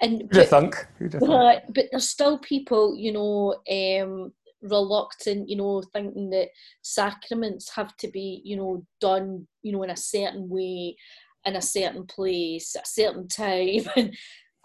[0.00, 0.86] And but, think?
[1.00, 6.48] Uh, but there's still people, you know, um, reluctant, you know, thinking that
[6.82, 10.96] sacraments have to be, you know, done, you know, in a certain way,
[11.44, 14.16] in a certain place, a certain time, and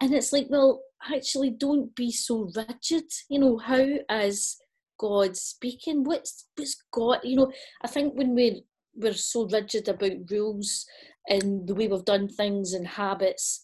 [0.02, 0.82] and it's like, well,
[1.14, 4.58] actually don't be so rigid you know how is
[4.98, 7.52] god speaking what's what's god you know
[7.84, 8.58] i think when we're
[8.96, 10.86] we're so rigid about rules
[11.30, 13.62] and the way we've done things and habits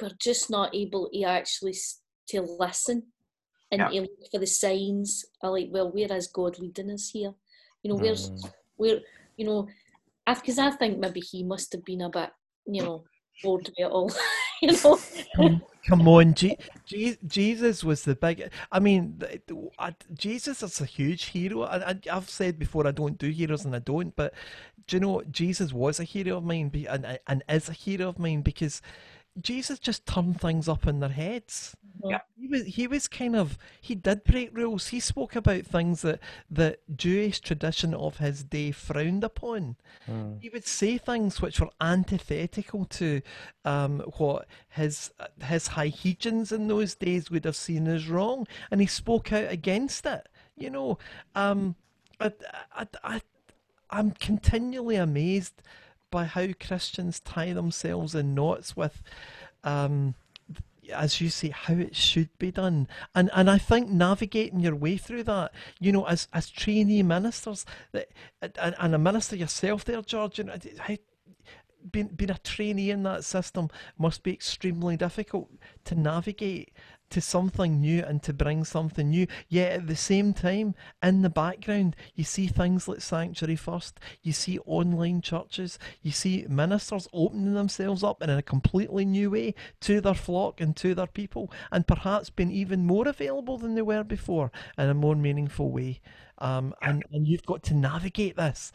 [0.00, 1.74] we're just not able to actually
[2.28, 3.02] to listen
[3.72, 3.88] and yeah.
[3.88, 7.34] to look for the signs I like well where is god leading us here
[7.82, 8.52] you know where's mm.
[8.76, 9.00] where
[9.36, 9.68] you know
[10.26, 12.30] because I, I think maybe he must have been a bit
[12.66, 13.04] you know
[13.42, 14.12] bored with it all
[14.62, 14.98] know
[15.86, 16.34] Come on,
[16.84, 18.50] Jesus was the big.
[18.70, 19.22] I mean,
[19.78, 21.62] I, Jesus is a huge hero.
[21.62, 24.14] I, have said before I don't do heroes, and I don't.
[24.14, 24.34] But
[24.86, 28.18] do you know, Jesus was a hero of mine, and and is a hero of
[28.18, 28.82] mine because
[29.40, 31.76] Jesus just turned things up in their heads.
[32.04, 32.20] Yeah.
[32.38, 34.88] He was he was kind of he did break rules.
[34.88, 36.20] He spoke about things that
[36.50, 39.76] the Jewish tradition of his day frowned upon.
[40.08, 40.40] Mm.
[40.40, 43.20] He would say things which were antithetical to
[43.64, 45.10] um, what his
[45.42, 50.06] his Hiegeans in those days would have seen as wrong, and he spoke out against
[50.06, 50.28] it.
[50.56, 50.98] You know,
[51.34, 51.74] um,
[52.20, 52.32] I,
[52.74, 53.20] I, I,
[53.90, 55.62] I'm continually amazed
[56.10, 59.02] by how Christians tie themselves in knots with,
[59.64, 60.14] um,
[60.92, 62.88] as you say, how it should be done.
[63.14, 67.66] And and I think navigating your way through that, you know, as as trainee ministers,
[68.40, 70.56] and, and a minister yourself there, George, you know,
[71.90, 73.68] being, being a trainee in that system
[73.98, 75.50] must be extremely difficult
[75.84, 76.72] to navigate
[77.10, 79.26] to something new and to bring something new.
[79.48, 84.32] Yet at the same time, in the background, you see things like Sanctuary First, you
[84.32, 90.00] see online churches, you see ministers opening themselves up in a completely new way to
[90.00, 94.04] their flock and to their people, and perhaps being even more available than they were
[94.04, 96.00] before in a more meaningful way.
[96.38, 98.72] Um, and, and you've got to navigate this.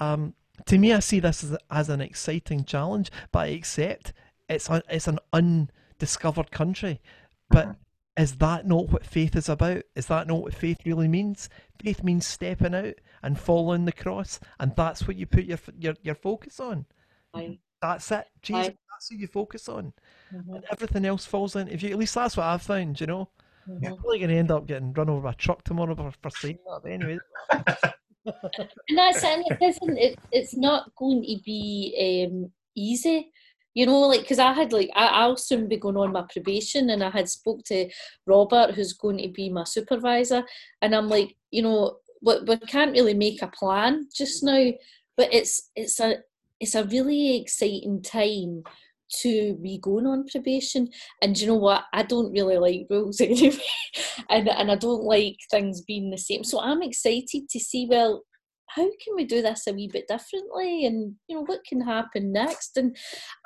[0.00, 0.34] Um,
[0.66, 4.12] to me, I see this as, as an exciting challenge, but I accept
[4.48, 7.00] it's, a, it's an undiscovered country
[7.50, 8.22] but mm-hmm.
[8.22, 9.82] is that not what faith is about?
[9.94, 11.48] Is that not what faith really means?
[11.82, 15.94] Faith means stepping out and following the cross, and that's what you put your your,
[16.02, 16.86] your focus on.
[17.34, 17.58] Aye.
[17.82, 18.26] That's it.
[18.42, 18.76] Jesus, Aye.
[18.90, 19.92] that's who you focus on.
[20.34, 20.54] Mm-hmm.
[20.54, 21.68] And everything else falls in.
[21.68, 23.28] If you at least that's what I've found, you know.
[23.68, 23.86] Mm-hmm.
[23.86, 26.58] I'm probably gonna end up getting run over by a truck tomorrow for, for saying
[26.66, 27.18] that, but anyway.
[28.26, 33.30] and that's and it isn't it, it's not going to be um, easy
[33.76, 36.90] you know like because i had like I, will soon be going on my probation
[36.90, 37.88] and i had spoke to
[38.26, 40.42] robert who's going to be my supervisor
[40.82, 44.72] and i'm like you know we, we can't really make a plan just now
[45.16, 46.16] but it's it's a
[46.58, 48.62] it's a really exciting time
[49.08, 50.88] to be going on probation.
[51.22, 51.84] And you know what?
[51.92, 53.56] I don't really like rules anyway,
[54.28, 56.42] and and I don't like things being the same.
[56.42, 58.24] So I'm excited to see well
[58.68, 60.86] how can we do this a wee bit differently?
[60.86, 62.76] And you know what can happen next?
[62.76, 62.96] And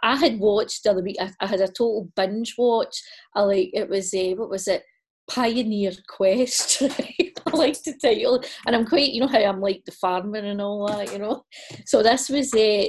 [0.02, 3.02] i had watched the other week i, I had a total binge watch
[3.34, 4.82] i like it was a uh, what was it?
[5.28, 7.38] Pioneer quest right?
[7.46, 10.60] i like the title and i'm quite you know how i'm like the farmer and
[10.60, 11.44] all that you know?
[11.86, 12.86] So this was uh,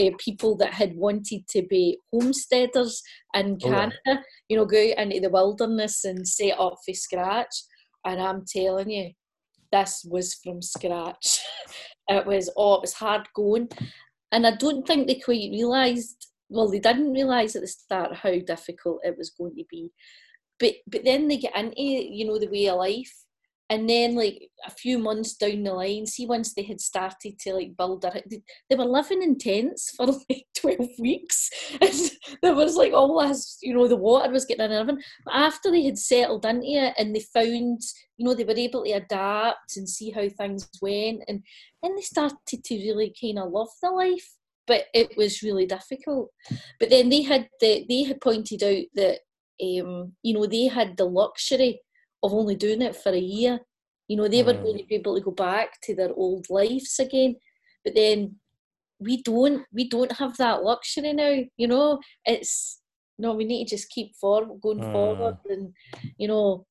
[0.00, 3.00] uh people that had wanted to be homesteaders
[3.34, 4.16] in oh, canada oh.
[4.48, 7.54] you know go into the wilderness and set up for scratch.
[8.04, 9.12] And i'm telling you
[9.74, 11.40] this was from scratch.
[12.06, 13.70] It was oh it was hard going.
[14.30, 18.38] And i don't think they quite realised well they didn't realise at the start how
[18.40, 19.90] difficult it was going to be.
[20.60, 23.23] But but then they get into you know the way of life
[23.70, 27.54] and then like a few months down the line see once they had started to
[27.54, 28.22] like build their
[28.68, 31.50] they were living in tents for like 12 weeks.
[31.80, 32.10] And
[32.42, 35.04] there was like all this you know the water was getting in and everything.
[35.24, 37.80] But after they had settled into it and they found
[38.16, 41.42] you know they were able to adapt and see how things went and
[41.82, 44.36] then they started to really kind of love the life.
[44.66, 46.30] But it was really difficult.
[46.80, 49.18] But then they had the, they had pointed out that
[49.62, 51.80] um, you know, they had the luxury
[52.24, 53.60] of only doing it for a year.
[54.08, 54.46] You know, they mm.
[54.46, 57.36] were going to be able to go back to their old lives again.
[57.84, 58.36] But then
[58.98, 61.36] we don't we don't have that luxury now.
[61.56, 62.80] You know, it's
[63.18, 64.92] no, we need to just keep forward going mm.
[64.92, 65.74] forward and
[66.18, 66.66] you know,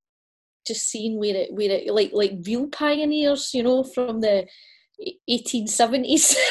[0.65, 4.47] just seeing where it where it like like real pioneers, you know, from the
[5.27, 6.35] eighteen seventies.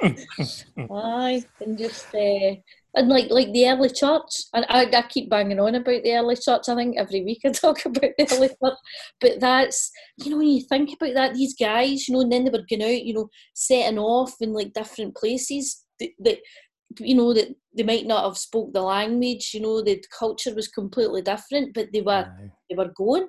[0.90, 2.54] Aye, and just uh,
[2.98, 6.34] and like like the early church and I, I keep banging on about the early
[6.36, 8.78] church i think every week i talk about the early church
[9.20, 12.44] but that's you know when you think about that these guys you know and then
[12.44, 16.38] they were going out you know setting off in like different places that, that
[16.98, 20.66] you know that they might not have spoke the language you know the culture was
[20.68, 22.26] completely different but they were
[22.68, 23.28] they were going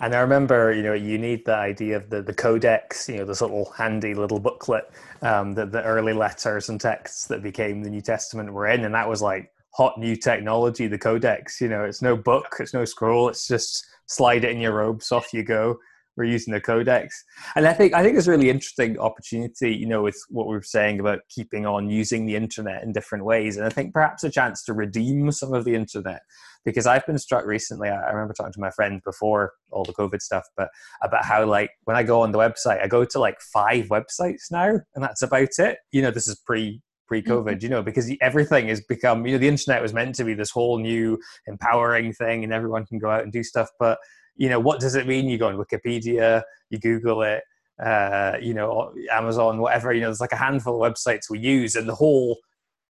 [0.00, 3.24] and I remember, you know, you need the idea of the, the codex, you know,
[3.24, 4.90] this little handy little booklet
[5.22, 8.84] um, that the early letters and texts that became the New Testament were in.
[8.84, 11.60] And that was like hot new technology, the codex.
[11.60, 15.12] You know, it's no book, it's no scroll, it's just slide it in your robes,
[15.12, 15.78] off you go.
[16.16, 17.24] We're using the codex.
[17.56, 20.56] And I think I think it's a really interesting opportunity, you know, with what we
[20.56, 23.56] are saying about keeping on using the internet in different ways.
[23.56, 26.22] And I think perhaps a chance to redeem some of the internet
[26.64, 27.88] because I've been struck recently.
[27.88, 30.68] I remember talking to my friend before all the COVID stuff, but
[31.02, 34.50] about how like when I go on the website, I go to like five websites
[34.50, 35.78] now, and that's about it.
[35.90, 37.62] You know, this is pre pre-COVID, mm-hmm.
[37.62, 40.50] you know, because everything has become, you know, the internet was meant to be this
[40.50, 43.68] whole new empowering thing, and everyone can go out and do stuff.
[43.78, 43.98] But
[44.36, 45.28] you know, what does it mean?
[45.28, 47.42] You go on Wikipedia, you Google it,
[47.82, 49.92] uh, you know, Amazon, whatever.
[49.92, 52.38] You know, there's like a handful of websites we use, and the whole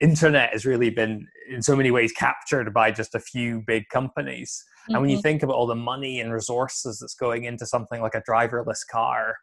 [0.02, 4.62] internet has really been in so many ways captured by just a few big companies
[4.82, 4.94] mm-hmm.
[4.94, 5.22] and when you mm-hmm.
[5.22, 9.36] think about all the money and resources that's going into something like a driverless car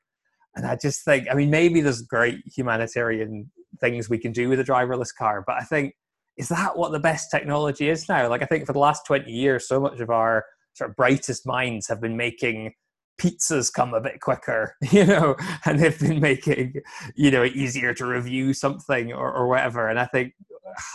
[0.56, 4.60] and i just think i mean maybe there's great humanitarian things we can do with
[4.60, 5.94] a driverless car but i think
[6.36, 9.32] is that what the best technology is now like i think for the last 20
[9.32, 12.74] years so much of our sort of brightest minds have been making
[13.20, 16.76] pizzas come a bit quicker, you know, and they've been making,
[17.16, 19.90] you know, easier to review something or, or whatever.
[19.90, 20.34] And I think,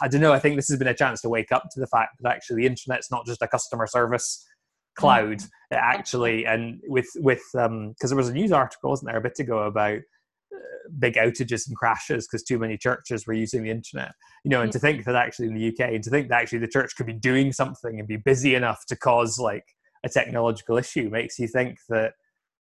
[0.00, 1.86] I don't know, I think this has been a chance to wake up to the
[1.86, 4.44] fact that actually the internet's not just a customer service
[4.96, 5.48] cloud mm.
[5.70, 9.20] it actually and with with um because there was a news article wasn't there a
[9.20, 9.98] bit ago about
[10.98, 14.12] big outages and crashes because too many churches were using the internet
[14.44, 16.58] you know and to think that actually in the uk and to think that actually
[16.58, 19.64] the church could be doing something and be busy enough to cause like
[20.04, 22.12] a technological issue makes you think that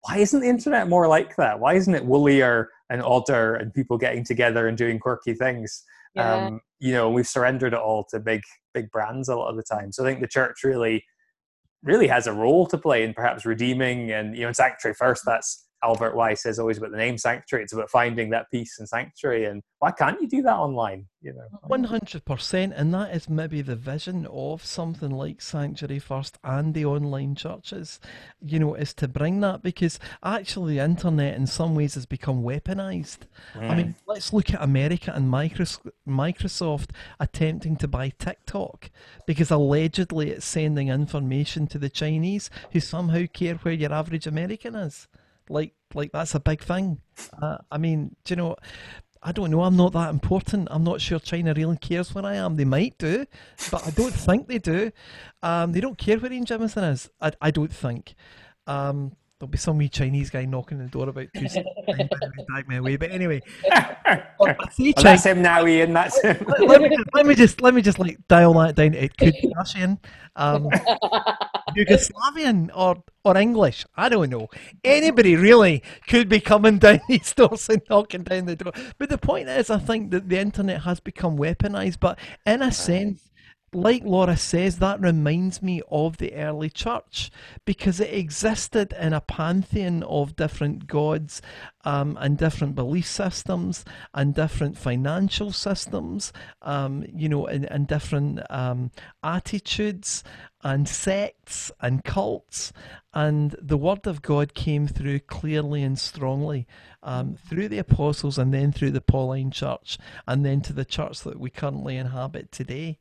[0.02, 1.60] why isn't the internet more like that?
[1.60, 5.84] Why isn't it woolier and odder and people getting together and doing quirky things?
[6.14, 6.46] Yeah.
[6.46, 9.62] Um, you know, we've surrendered it all to big, big brands a lot of the
[9.62, 9.92] time.
[9.92, 11.04] So I think the church really,
[11.82, 15.22] really has a role to play in perhaps redeeming and you know, in sanctuary first.
[15.26, 17.64] That's Albert Weiss says always about the name sanctuary.
[17.64, 19.46] It's about finding that peace and sanctuary.
[19.46, 21.06] And why can't you do that online?
[21.22, 22.74] You know, one hundred percent.
[22.76, 28.00] And that is maybe the vision of something like Sanctuary First and the online churches.
[28.40, 32.42] You know, is to bring that because actually the internet in some ways has become
[32.42, 33.20] weaponized.
[33.54, 33.70] Mm.
[33.70, 38.90] I mean, let's look at America and Microsoft attempting to buy TikTok
[39.26, 44.74] because allegedly it's sending information to the Chinese who somehow care where your average American
[44.74, 45.08] is
[45.50, 47.00] like like that's a big thing.
[47.40, 48.56] Uh, I mean, do you know?
[49.22, 49.60] I don't know.
[49.62, 50.68] I'm not that important.
[50.70, 52.56] I'm not sure China really cares where I am.
[52.56, 53.26] They might do,
[53.70, 54.90] but I don't think they do.
[55.42, 57.10] Um, they don't care where Ian Jemison is.
[57.20, 58.14] I, I don't think.
[58.66, 62.62] Um, There'll be some wee Chinese guy knocking on the door about two seconds way,
[62.68, 62.96] me away.
[62.96, 63.40] But anyway,
[64.38, 64.54] Well,
[65.02, 65.94] that's him now, Ian.
[65.94, 66.44] That's him.
[66.58, 68.92] let, me just, let me just let me just like dial that down.
[68.92, 69.98] It could be Russian,
[70.36, 70.68] um,
[71.76, 73.84] Yugoslavian, or or English.
[73.96, 74.48] I don't know.
[74.82, 78.72] Anybody really could be coming down these doors and knocking down the door.
[78.98, 82.00] But the point is, I think that the internet has become weaponized.
[82.00, 83.30] But in a sense,
[83.72, 87.30] like Laura says, that reminds me of the early church
[87.64, 91.40] because it existed in a pantheon of different gods
[91.84, 98.40] um, and different belief systems and different financial systems, um, you know, and, and different
[98.50, 98.90] um,
[99.22, 100.24] attitudes
[100.62, 102.72] and sects and cults.
[103.12, 106.66] And the word of God came through clearly and strongly
[107.02, 111.20] um, through the apostles and then through the Pauline church and then to the church
[111.22, 112.98] that we currently inhabit today.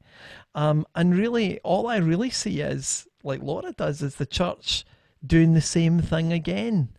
[0.56, 4.86] Um, and really, all I really see is, like Laura does, is the church
[5.26, 6.90] doing the same thing again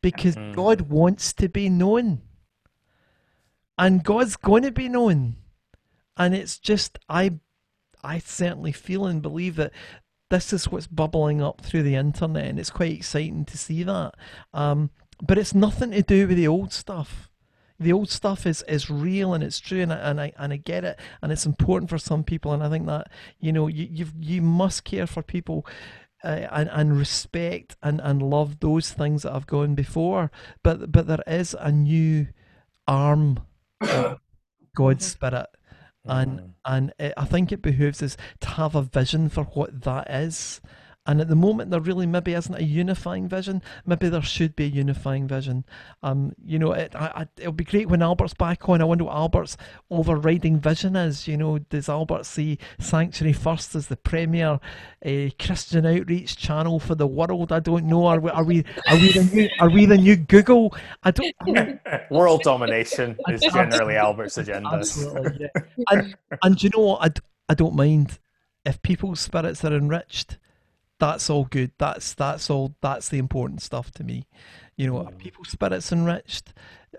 [0.00, 0.54] because Mhm.
[0.54, 2.22] God wants to be known.
[3.76, 5.36] And God's going to be known.
[6.16, 7.40] And it's just, I,
[8.06, 9.72] I certainly feel and believe that
[10.30, 14.14] this is what's bubbling up through the internet, and it's quite exciting to see that.
[14.52, 14.90] Um,
[15.22, 17.30] but it's nothing to do with the old stuff.
[17.78, 20.56] The old stuff is, is real and it's true, and I, and I and I
[20.56, 23.86] get it, and it's important for some people, and I think that you know you
[23.90, 25.66] you you must care for people.
[26.24, 30.30] Uh, and, and respect and, and love those things that have gone before,
[30.62, 32.26] but but there is a new
[32.88, 33.38] arm
[34.74, 35.46] God's spirit,
[36.08, 36.50] and Mm.
[36.64, 40.60] and it, I think it behooves us to have a vision for what that is.
[41.06, 43.62] And at the moment, there really maybe isn't a unifying vision.
[43.84, 45.64] Maybe there should be a unifying vision.
[46.02, 48.80] Um, you know, it, I, I, it'll be great when Albert's back on.
[48.80, 49.56] I wonder what Albert's
[49.90, 51.28] overriding vision is.
[51.28, 54.58] You know, does Albert see Sanctuary First as the premier
[55.04, 57.52] uh, Christian outreach channel for the world?
[57.52, 58.06] I don't know.
[58.06, 60.74] Are we are we are we the new are we the new Google?
[61.02, 61.34] I don't.
[61.46, 64.70] I don't World domination is generally Albert's agenda.
[64.72, 65.62] Absolutely, yeah.
[65.90, 67.02] And and you know what?
[67.02, 68.18] I, d- I don't mind
[68.64, 70.38] if people's spirits are enriched.
[70.98, 71.72] That's all good.
[71.78, 72.74] That's that's all.
[72.80, 74.26] That's the important stuff to me.
[74.76, 75.18] You know, are mm.
[75.18, 76.54] people's spirits enriched?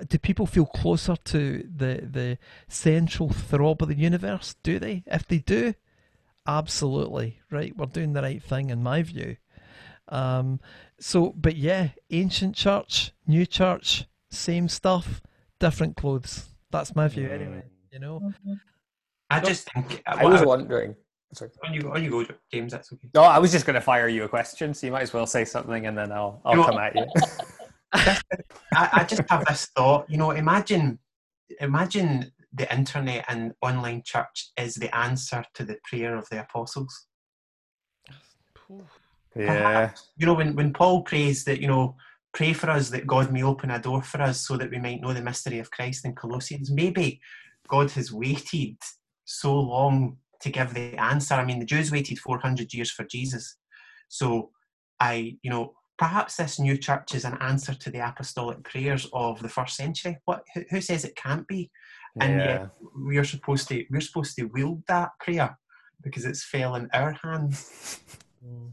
[0.08, 2.38] Do people feel closer to the the
[2.68, 4.56] central throb of the universe?
[4.62, 5.04] Do they?
[5.08, 5.74] If they do,
[6.46, 7.76] absolutely right.
[7.76, 9.38] We're doing the right thing in my view.
[10.10, 10.60] Um,
[11.00, 15.22] so, but yeah, ancient church, new church, same stuff,
[15.60, 16.50] different clothes.
[16.72, 17.64] That's my view, anyway.
[17.66, 17.94] Mm.
[17.94, 18.20] You know.
[18.20, 18.54] Mm-hmm.
[19.30, 20.04] I just think.
[20.06, 20.96] Uh, I was wondering.
[21.34, 21.52] Sorry.
[21.66, 22.72] On you, on you go, James.
[22.72, 23.08] That's okay.
[23.14, 25.26] No, I was just going to fire you a question, so you might as well
[25.28, 27.06] say something, and then I'll I'll You know- come at you.
[27.94, 30.10] I, I just have this thought.
[30.10, 31.00] You know, imagine,
[31.62, 37.08] imagine the internet and online church is the answer to the prayer of the apostles.
[39.36, 39.92] yeah.
[40.18, 41.96] You know, when when Paul prays that you know,
[42.34, 45.02] pray for us that God may open a door for us so that we might
[45.02, 46.72] know the mystery of Christ in Colossians.
[46.72, 47.20] Maybe
[47.68, 48.78] God has waited
[49.26, 51.36] so long to give the answer.
[51.36, 53.58] I mean, the Jews waited 400 years for Jesus.
[54.10, 54.52] So
[55.00, 59.42] I, you know, perhaps this new church is an answer to the apostolic prayers of
[59.42, 60.18] the first century.
[60.26, 61.72] What who, who says it can't be?
[62.20, 62.46] And yeah.
[62.46, 65.58] yet we're supposed to we're supposed to wield that prayer
[66.04, 68.00] because it's fell in our hands.
[68.46, 68.72] Mm.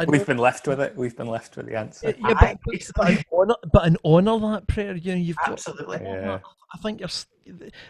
[0.00, 0.96] I We've been left with it.
[0.96, 2.14] We've been left with the answer.
[2.18, 3.06] yeah, Aye, but, but, basically.
[3.16, 4.94] and honor, but and honor that prayer.
[4.96, 5.98] You know, you've got Absolutely.
[6.02, 6.38] Yeah.
[6.72, 7.26] I think you're, s-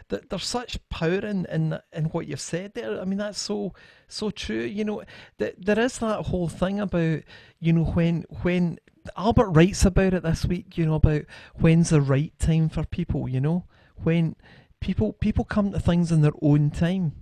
[0.08, 3.00] there's such power in, in in what you've said there.
[3.00, 3.74] I mean, that's so
[4.08, 4.62] so true.
[4.62, 5.02] You know,
[5.38, 7.20] th- there is that whole thing about
[7.58, 8.78] you know when when
[9.16, 10.78] Albert writes about it this week.
[10.78, 11.22] You know about
[11.56, 13.28] when's the right time for people.
[13.28, 13.64] You know
[14.02, 14.34] when
[14.80, 17.12] people people come to things in their own time.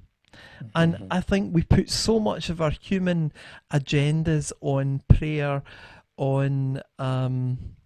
[0.74, 1.06] And Mhm.
[1.10, 3.32] I think we put so much of our human
[3.72, 5.62] agendas on prayer,
[6.16, 7.76] on um,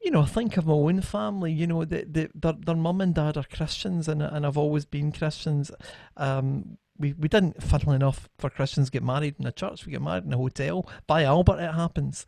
[0.00, 1.52] you know, think of my own family.
[1.52, 4.84] You know, the, the, their their mum and dad are Christians, and and I've always
[4.84, 5.70] been Christians.
[6.16, 9.86] Um, we we didn't, funnily enough, for Christians get married in a church.
[9.86, 10.88] We get married in a hotel.
[11.06, 12.26] By Albert, it happens.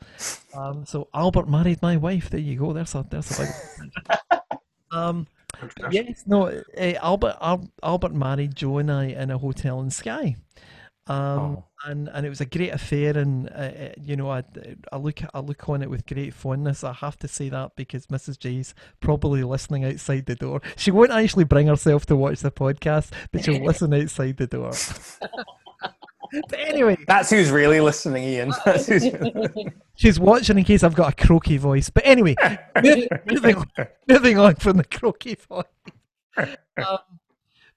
[0.54, 2.30] Um, so Albert married my wife.
[2.30, 2.72] There you go.
[2.72, 3.46] There's a there's a
[3.82, 4.58] big.
[4.92, 5.26] um,
[5.90, 6.46] Yes, no.
[6.48, 10.36] Uh, Albert Al- Albert married Joe and I in a hotel in Skye,
[11.06, 11.64] um, Oh.
[11.86, 13.16] and and it was a great affair.
[13.18, 14.42] And uh, uh, you know, I,
[14.92, 16.82] I look I look on it with great fondness.
[16.84, 18.38] I have to say that because Mrs.
[18.38, 20.60] J's probably listening outside the door.
[20.76, 24.72] She won't actually bring herself to watch the podcast, but she'll listen outside the door.
[26.48, 28.52] but anyway, That's who's really listening, Ian.
[28.64, 29.06] That's who's
[29.94, 31.90] she's watching in case I've got a croaky voice.
[31.90, 32.34] But anyway,
[32.82, 35.64] moving, moving on, moving on from the croaky voice.
[36.36, 36.98] Um,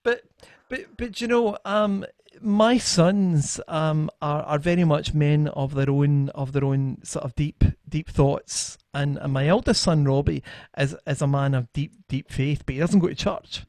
[0.04, 0.24] but
[0.70, 2.06] but but you know, um,
[2.41, 7.26] my sons um, are are very much men of their own of their own sort
[7.26, 10.43] of deep deep thoughts, and, and my eldest son Robbie
[10.78, 13.66] is is a man of deep deep faith, but he doesn't go to church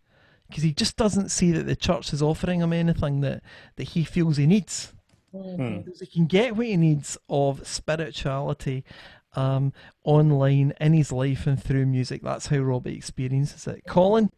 [0.49, 3.43] because he just doesn't see that the church is offering him anything that
[3.77, 4.93] that he feels he needs.
[5.85, 8.85] Because he can get what he needs of spirituality
[9.35, 9.73] um,
[10.05, 12.23] online in his life and through music.
[12.23, 13.85] That's how Robbie experiences it.
[13.87, 14.31] Colin,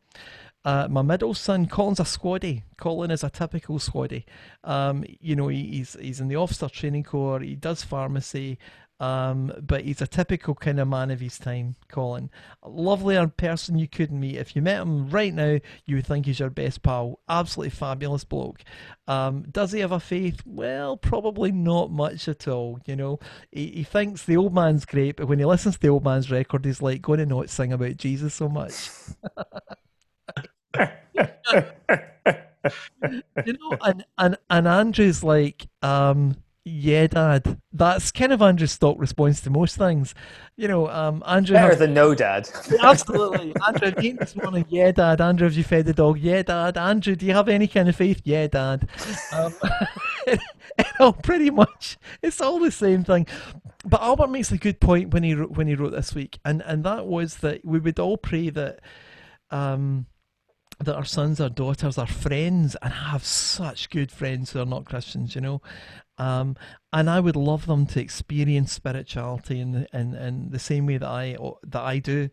[0.64, 2.64] uh, my middle son, Colin's a squaddy.
[2.76, 4.24] Colin is a typical squaddy.
[4.64, 7.40] Um, you know, he, he's he's in the officer training corps.
[7.40, 8.58] He does pharmacy.
[9.00, 12.30] Um, but he's a typical kind of man of his time, Colin.
[12.62, 14.36] A lovelier person you couldn't meet.
[14.36, 17.18] If you met him right now, you would think he's your best pal.
[17.26, 18.62] Absolutely fabulous bloke.
[19.08, 20.42] Um, does he have a faith?
[20.44, 22.78] Well, probably not much at all.
[22.84, 23.18] You know,
[23.50, 26.30] he, he thinks the old man's great, but when he listens to the old man's
[26.30, 28.90] record, he's like, going to not sing about Jesus so much.
[33.46, 37.58] you know, and and and Andrew's like, um, yeah, Dad.
[37.72, 40.14] That's kind of Andrew's stock response to most things.
[40.56, 42.48] You know, um, Andrew Better has- than no dad.
[42.82, 43.54] absolutely.
[43.66, 44.66] Andrew, have you eaten this morning?
[44.68, 45.20] Yeah, Dad.
[45.20, 46.18] Andrew, have you fed the dog?
[46.18, 46.76] Yeah, Dad.
[46.76, 48.20] Andrew, do you have any kind of faith?
[48.24, 48.88] Yeah, Dad.
[49.32, 49.54] Um,
[50.26, 50.36] you
[50.98, 53.26] know, pretty much, it's all the same thing.
[53.86, 56.62] But Albert makes a good point when he wrote, when he wrote this week, and
[56.66, 58.80] and that was that we would all pray that.
[59.50, 60.06] Um,
[60.82, 64.64] that our sons, our daughters, our friends, and I have such good friends who are
[64.66, 65.60] not Christians, you know.
[66.20, 66.56] Um,
[66.92, 70.98] and I would love them to experience spirituality in the, in, in the same way
[70.98, 72.28] that I that I do,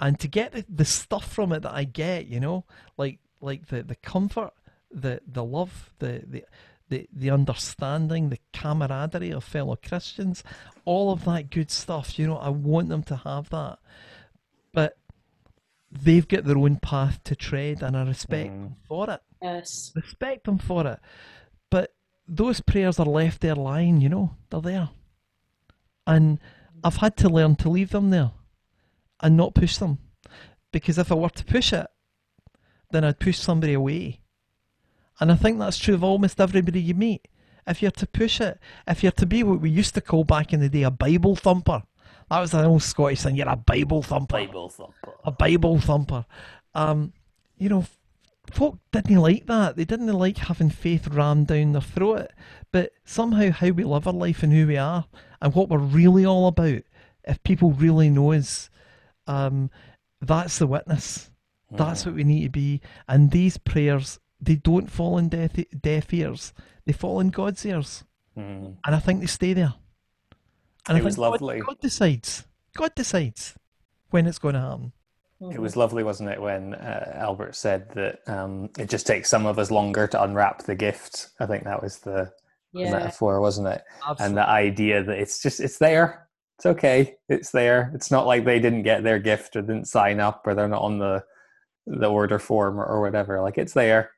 [0.00, 2.64] and to get the, the stuff from it that I get, you know,
[2.96, 4.50] like like the, the comfort,
[4.90, 6.44] the the love, the the
[6.88, 10.42] the, the understanding, the camaraderie of fellow Christians,
[10.84, 12.18] all of that good stuff.
[12.18, 13.78] You know, I want them to have that,
[14.72, 14.96] but
[15.92, 19.92] they've got their own path to tread, and I respect them for it Yes.
[19.94, 20.98] respect them for it.
[22.28, 24.90] Those prayers are left there lying, you know, they're there.
[26.06, 26.38] And
[26.84, 28.32] I've had to learn to leave them there
[29.20, 29.98] and not push them.
[30.70, 31.86] Because if I were to push it,
[32.90, 34.20] then I'd push somebody away.
[35.20, 37.26] And I think that's true of almost everybody you meet.
[37.66, 40.52] If you're to push it, if you're to be what we used to call back
[40.52, 41.82] in the day a Bible thumper,
[42.30, 45.14] that was an old Scottish thing, you're a Bible thumper Bible thumper.
[45.24, 46.24] a Bible thumper.
[46.74, 47.12] Um,
[47.58, 47.84] you know,
[48.52, 49.76] folk didn't like that.
[49.76, 52.28] They didn't like having faith rammed down their throat.
[52.72, 55.06] But somehow, how we live our life and who we are
[55.40, 56.82] and what we're really all about,
[57.24, 58.70] if people really know us,
[59.26, 59.70] um,
[60.20, 61.30] that's the witness.
[61.70, 62.80] That's what we need to be.
[63.06, 66.54] And these prayers, they don't fall in deaf, deaf ears.
[66.86, 68.04] They fall in God's ears.
[68.38, 68.76] Mm.
[68.86, 69.74] And I think they stay there.
[70.88, 71.60] And It I was think God- lovely.
[71.60, 72.46] God decides.
[72.74, 73.54] God decides
[74.08, 74.92] when it's going to happen.
[75.40, 79.46] It was lovely, wasn't it, when uh, Albert said that um, it just takes some
[79.46, 81.28] of us longer to unwrap the gift.
[81.38, 82.32] I think that was the,
[82.72, 83.82] the metaphor, wasn't it?
[83.98, 84.26] Absolutely.
[84.26, 86.28] And the idea that it's just it's there.
[86.58, 87.14] It's okay.
[87.28, 87.92] It's there.
[87.94, 90.82] It's not like they didn't get their gift or didn't sign up or they're not
[90.82, 91.22] on the
[91.86, 93.40] the order form or, or whatever.
[93.40, 94.10] Like it's there,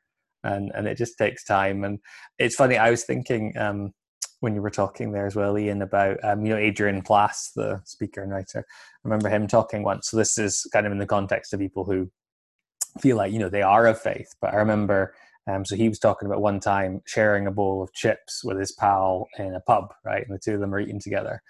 [0.42, 1.84] and and it just takes time.
[1.84, 1.98] And
[2.38, 2.78] it's funny.
[2.78, 3.92] I was thinking um,
[4.41, 7.80] when you were talking there as well, Ian, about um, you know Adrian Plass, the
[7.84, 8.64] speaker and writer.
[8.68, 10.11] I remember him talking once.
[10.11, 12.11] So this is kind of in the context of people who
[13.01, 14.34] feel like you know they are of faith.
[14.41, 15.14] But I remember.
[15.47, 18.72] Um, so he was talking about one time sharing a bowl of chips with his
[18.72, 20.24] pal in a pub, right?
[20.24, 21.43] And the two of them are eating together.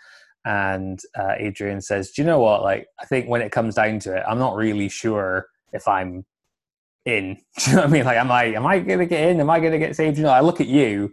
[0.44, 2.62] And uh, Adrian says, "Do you know what?
[2.62, 6.24] Like, I think when it comes down to it, I'm not really sure if I'm
[7.04, 7.36] in.
[7.58, 8.04] Do you know what I mean?
[8.04, 9.40] Like, am I am I gonna get in?
[9.40, 10.16] Am I gonna get saved?
[10.18, 11.12] You know, I look at you,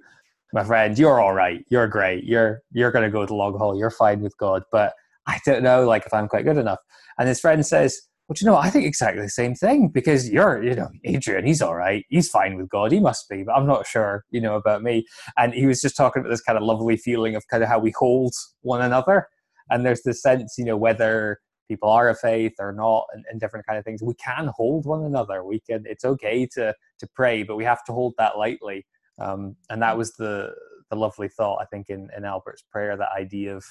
[0.54, 0.98] my friend.
[0.98, 1.64] You're all right.
[1.70, 2.24] You're great.
[2.24, 3.78] You're you're gonna go to the log hole.
[3.78, 4.64] You're fine with God.
[4.72, 4.94] But
[5.28, 6.80] I don't know, like, if I'm quite good enough."
[7.18, 10.62] And his friend says, well, you know, I think exactly the same thing because you're,
[10.62, 12.06] you know, Adrian, he's all right.
[12.10, 12.92] He's fine with God.
[12.92, 15.06] He must be, but I'm not sure, you know, about me.
[15.38, 17.80] And he was just talking about this kind of lovely feeling of kind of how
[17.80, 19.28] we hold one another.
[19.70, 21.40] And there's this sense, you know, whether
[21.70, 24.86] people are of faith or not and, and different kind of things, we can hold
[24.86, 25.46] one another.
[25.46, 28.86] We can, it's okay to, to pray, but we have to hold that lightly.
[29.20, 30.54] Um, and that was the,
[30.90, 33.66] the lovely thought, I think, in, in Albert's prayer, that idea of,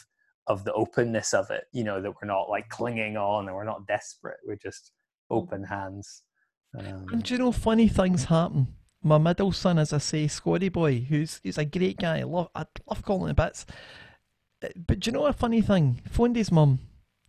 [0.49, 3.64] of the openness of it you know that we're not like clinging on and we're
[3.64, 4.92] not desperate we're just
[5.28, 6.22] open hands
[6.78, 8.68] um, And do you know, funny things happen.
[9.03, 12.18] My middle son, as I say, Squaddy boy, who's he's a great guy.
[12.20, 13.66] I love, I love calling him bits.
[14.62, 16.01] Uh, But do you know a funny thing?
[16.11, 16.80] Phoned his mum,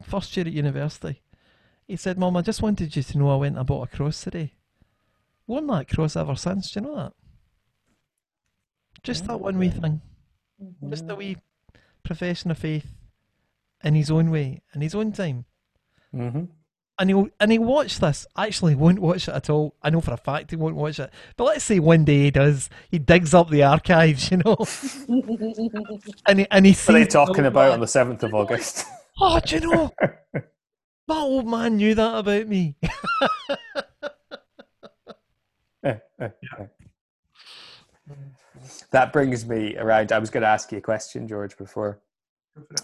[0.01, 1.21] first year at university.
[1.87, 4.21] He said, "Mum, I just wanted you to know I went and bought a cross
[4.21, 4.53] today.
[5.45, 6.71] Worn that cross ever since.
[6.71, 7.13] Do you know that?
[9.07, 10.01] Just that one wee thing.
[10.89, 11.37] Just a wee
[12.03, 12.87] profession of faith,
[13.81, 15.45] in his own way, in his own time.
[16.11, 16.43] hmm
[16.99, 18.25] and he'll and he watch this.
[18.35, 19.75] Actually, he won't watch it at all.
[19.81, 21.09] I know for a fact he won't watch it.
[21.37, 22.69] But let's say one day he does.
[22.89, 24.57] He digs up the archives, you know,
[26.27, 26.87] and he and he sees.
[26.87, 28.85] What are they talking about on the seventh of August?
[29.21, 29.93] Oh, do you know?
[30.33, 30.43] that
[31.09, 32.75] old man knew that about me.
[38.91, 40.11] that brings me around.
[40.11, 41.99] I was going to ask you a question, George, before,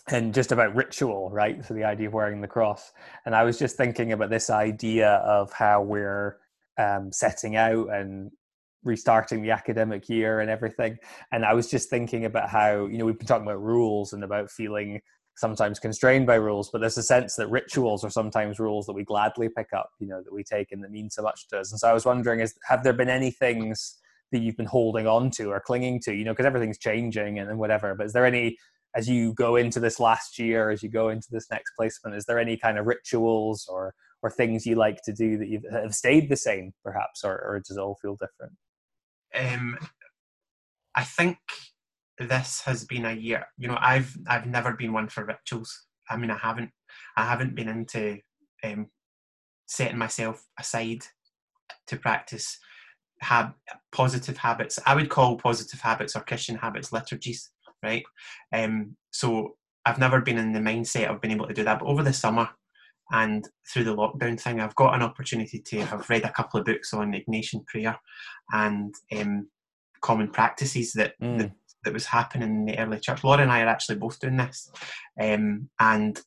[0.09, 1.63] and just about ritual, right?
[1.65, 2.91] So the idea of wearing the cross,
[3.25, 6.37] and I was just thinking about this idea of how we're
[6.77, 8.31] um, setting out and
[8.83, 10.97] restarting the academic year and everything.
[11.31, 14.23] And I was just thinking about how you know we've been talking about rules and
[14.23, 15.01] about feeling
[15.35, 19.03] sometimes constrained by rules, but there's a sense that rituals are sometimes rules that we
[19.03, 21.71] gladly pick up, you know, that we take and that mean so much to us.
[21.71, 23.97] And so I was wondering, is have there been any things
[24.33, 27.49] that you've been holding on to or clinging to, you know, because everything's changing and,
[27.49, 28.57] and whatever, but is there any,
[28.95, 32.25] as you go into this last year, as you go into this next placement, is
[32.25, 35.95] there any kind of rituals or, or things you like to do that you've, have
[35.95, 38.53] stayed the same perhaps, or, or does it all feel different?
[39.35, 39.77] Um,
[40.95, 41.37] I think
[42.19, 43.47] this has been a year.
[43.57, 45.87] You know, I've I've never been one for rituals.
[46.09, 46.71] I mean, I haven't
[47.17, 48.19] I haven't been into
[48.63, 48.87] um,
[49.65, 51.03] setting myself aside
[51.87, 52.59] to practice
[53.23, 53.53] have
[53.91, 54.79] positive habits.
[54.85, 57.49] I would call positive habits or Christian habits liturgies,
[57.81, 58.03] right?
[58.51, 59.55] Um, so
[59.85, 61.79] I've never been in the mindset of being able to do that.
[61.79, 62.49] But over the summer
[63.11, 66.65] and through the lockdown thing, I've got an opportunity to have read a couple of
[66.65, 67.97] books on Ignatian prayer
[68.51, 69.49] and um,
[70.01, 71.39] common practices that, mm.
[71.39, 71.51] that
[71.83, 73.23] that was happening in the early church.
[73.23, 74.71] Laura and I are actually both doing this,
[75.21, 76.19] um, and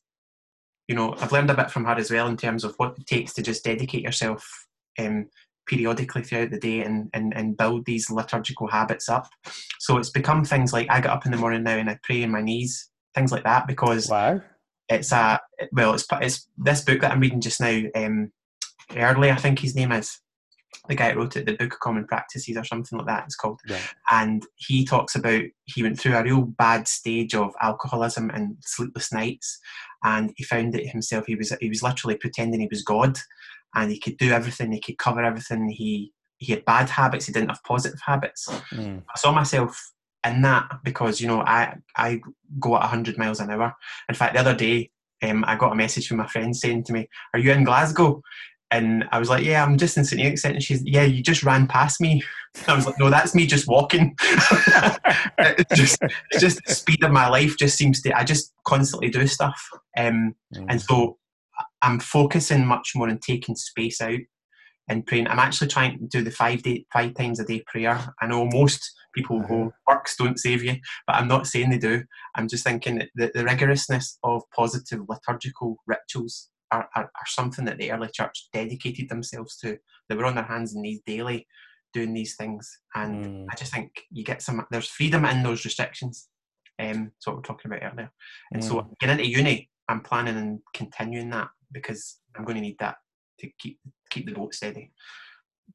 [0.87, 3.05] you know I've learned a bit from her as well in terms of what it
[3.05, 4.67] takes to just dedicate yourself
[4.99, 5.29] um,
[5.67, 9.27] periodically throughout the day and, and and build these liturgical habits up.
[9.79, 12.23] So it's become things like I get up in the morning now and I pray
[12.23, 14.41] in my knees, things like that, because wow.
[14.89, 15.39] it's a
[15.71, 17.81] well, it's it's this book that I'm reading just now.
[17.95, 18.31] Um,
[18.95, 20.19] early, I think his name is
[20.87, 23.35] the guy who wrote it, the Book of Common Practices or something like that, it's
[23.35, 23.59] called.
[23.67, 23.79] Yeah.
[24.09, 29.11] And he talks about he went through a real bad stage of alcoholism and sleepless
[29.11, 29.59] nights,
[30.03, 31.25] and he found it himself.
[31.25, 33.17] He was he was literally pretending he was God,
[33.75, 35.69] and he could do everything, he could cover everything.
[35.69, 38.47] He he had bad habits, he didn't have positive habits.
[38.71, 39.03] Mm.
[39.13, 39.91] I saw myself
[40.25, 42.21] in that because you know I I
[42.59, 43.73] go at hundred miles an hour.
[44.07, 44.91] In fact, the other day
[45.23, 48.21] um, I got a message from my friend saying to me, "Are you in Glasgow?"
[48.71, 50.21] And I was like, yeah, I'm just in St.
[50.21, 52.21] Enoch And she's, yeah, you just ran past me.
[52.67, 54.15] I was like, no, that's me just walking.
[55.37, 55.97] it's just,
[56.31, 59.61] it's just the speed of my life just seems to, I just constantly do stuff.
[59.97, 60.65] Um, mm.
[60.67, 61.17] And so
[61.81, 64.19] I'm focusing much more on taking space out
[64.89, 65.27] and praying.
[65.27, 68.13] I'm actually trying to do the five day, five times a day prayer.
[68.21, 69.69] I know most people go, uh-huh.
[69.87, 72.03] works don't save you, but I'm not saying they do.
[72.35, 77.77] I'm just thinking that the rigorousness of positive liturgical rituals are, are, are something that
[77.77, 79.77] the early church dedicated themselves to.
[80.09, 81.47] They were on their hands and knees daily
[81.93, 82.69] doing these things.
[82.95, 83.45] And mm.
[83.51, 86.27] I just think you get some, there's freedom in those restrictions.
[86.79, 88.11] Um, that's what we are talking about earlier.
[88.51, 88.67] And mm.
[88.67, 92.97] so getting into uni, I'm planning on continuing that because I'm going to need that
[93.39, 94.91] to keep keep the boat steady.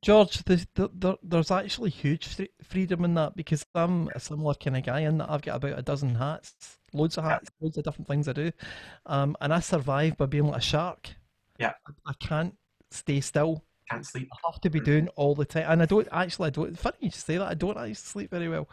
[0.01, 2.26] George, there's, there, there's actually huge
[2.62, 5.78] freedom in that because I'm a similar kind of guy in that I've got about
[5.78, 8.53] a dozen hats loads of hats, loads of different things I do,
[9.07, 11.11] um, and I survive by being like a shark.
[11.59, 12.55] Yeah, I, I can't
[12.90, 13.64] stay still.
[13.90, 14.28] Can't sleep.
[14.32, 16.49] I have to be doing all the time, and I don't actually.
[16.49, 16.78] I don't.
[16.78, 17.49] Funny you say that.
[17.49, 18.68] I don't actually sleep very well,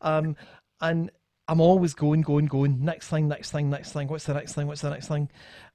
[0.00, 0.36] um,
[0.80, 1.10] and
[1.48, 2.84] I'm always going, going, going.
[2.84, 4.08] Next thing, next thing, next thing.
[4.08, 4.66] What's the next thing?
[4.66, 5.28] What's the next thing?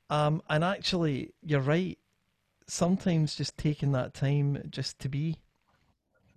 [0.10, 1.98] Um, and actually, you're right.
[2.70, 5.38] Sometimes just taking that time just to be,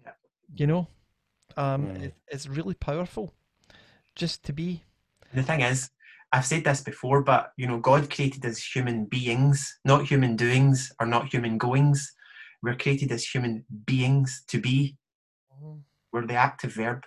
[0.05, 0.12] yeah.
[0.55, 0.89] you know,
[1.57, 2.03] um, mm.
[2.05, 3.35] it, it's really powerful.
[4.14, 4.83] Just to be
[5.35, 5.91] the thing is,
[6.33, 10.93] I've said this before, but you know, God created us human beings, not human doings
[11.01, 12.12] or not human goings.
[12.62, 14.97] We're created as human beings to be.
[15.53, 15.78] Mm-hmm.
[16.12, 17.05] We're the active verb.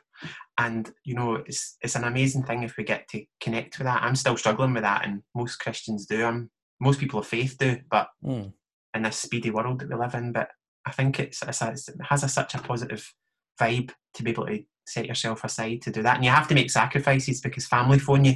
[0.58, 4.04] And you know, it's it's an amazing thing if we get to connect with that.
[4.04, 6.24] I'm still struggling with that, and most Christians do.
[6.24, 6.50] I'm
[6.80, 8.54] most people of faith do, but mm.
[8.96, 10.32] In this speedy world that we live in.
[10.32, 10.50] But
[10.86, 13.14] I think it's, it's, it has a, such a positive
[13.60, 16.16] vibe to be able to set yourself aside to do that.
[16.16, 18.36] And you have to make sacrifices because family phone you.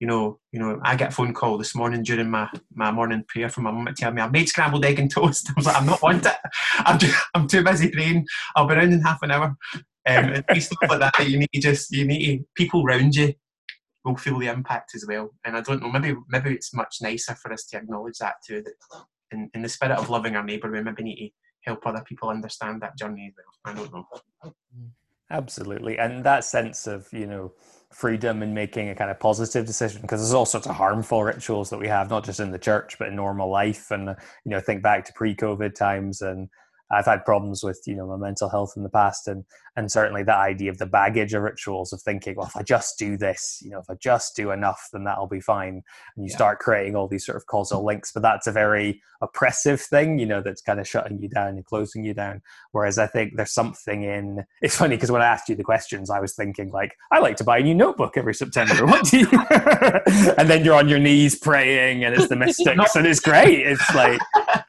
[0.00, 3.24] You know you know i get a phone call this morning during my my morning
[3.26, 5.50] prayer from my mum to tell me i've made scrambled egg and toast.
[5.50, 6.36] I was like i'm not want it.
[6.78, 8.24] I'm, too, I'm too busy praying.
[8.54, 9.56] I'll be around in half an hour.
[10.06, 13.34] Um, and stuff like that you need to just you need to, people around you
[14.04, 15.30] will feel the impact as well.
[15.44, 18.62] And i don't know maybe maybe it's much nicer for us to acknowledge that too
[18.62, 18.74] that
[19.32, 21.30] in, in the spirit of loving our neighbour we maybe need to
[21.68, 23.74] help other people understand that journey as well.
[23.74, 24.52] I don't know.
[25.30, 25.98] Absolutely.
[25.98, 27.52] And that sense of, you know,
[27.92, 31.70] freedom and making a kind of positive decision because there's all sorts of harmful rituals
[31.70, 33.90] that we have not just in the church but in normal life.
[33.90, 34.08] And
[34.44, 36.48] you know think back to pre-covid times and
[36.90, 39.44] I've had problems with you know my mental health in the past, and
[39.76, 42.98] and certainly that idea of the baggage of rituals of thinking, well, if I just
[42.98, 45.82] do this, you know, if I just do enough, then that'll be fine,
[46.16, 46.36] and you yeah.
[46.36, 48.12] start creating all these sort of causal links.
[48.12, 51.64] But that's a very oppressive thing, you know, that's kind of shutting you down and
[51.64, 52.42] closing you down.
[52.72, 54.44] Whereas I think there's something in.
[54.62, 57.36] It's funny because when I asked you the questions, I was thinking like, I like
[57.36, 58.86] to buy a new notebook every September.
[58.86, 59.28] What do you?
[60.38, 63.66] and then you're on your knees praying, and it's the mystics, and it's great.
[63.66, 64.20] It's like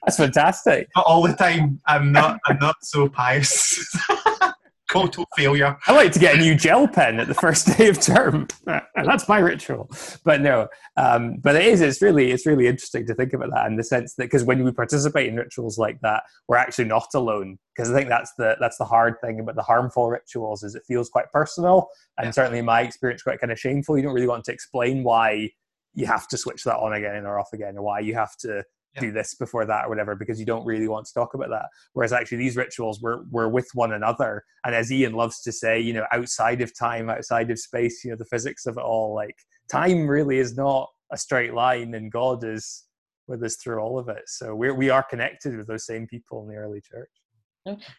[0.04, 0.90] that's fantastic.
[0.96, 1.80] Not all the time.
[2.10, 2.40] I'm not.
[2.48, 3.98] I'm not so pious.
[4.92, 5.78] Total failure.
[5.86, 8.48] I like to get a new gel pen at the first day of term.
[8.96, 9.88] That's my ritual.
[10.26, 11.82] But no, um, but it is.
[11.82, 12.32] It's really.
[12.32, 15.28] It's really interesting to think about that in the sense that because when we participate
[15.28, 17.60] in rituals like that, we're actually not alone.
[17.76, 20.84] Because I think that's the that's the hard thing about the harmful rituals is it
[20.88, 22.32] feels quite personal and yeah.
[22.32, 23.96] certainly in my experience quite kind of shameful.
[23.96, 25.52] You don't really want to explain why
[25.94, 28.64] you have to switch that on again or off again, or why you have to
[28.96, 29.02] yeah.
[29.02, 31.68] do this before that or whatever because you don't really want to talk about that.
[31.94, 34.44] Whereas actually these rituals were were with one another.
[34.66, 38.12] And as ian loves to say you know outside of time outside of space you
[38.12, 39.36] know the physics of it all like
[39.70, 42.86] time really is not a straight line and god is
[43.30, 44.24] with us through all of it.
[44.28, 47.10] So we we are connected with those same people in the early church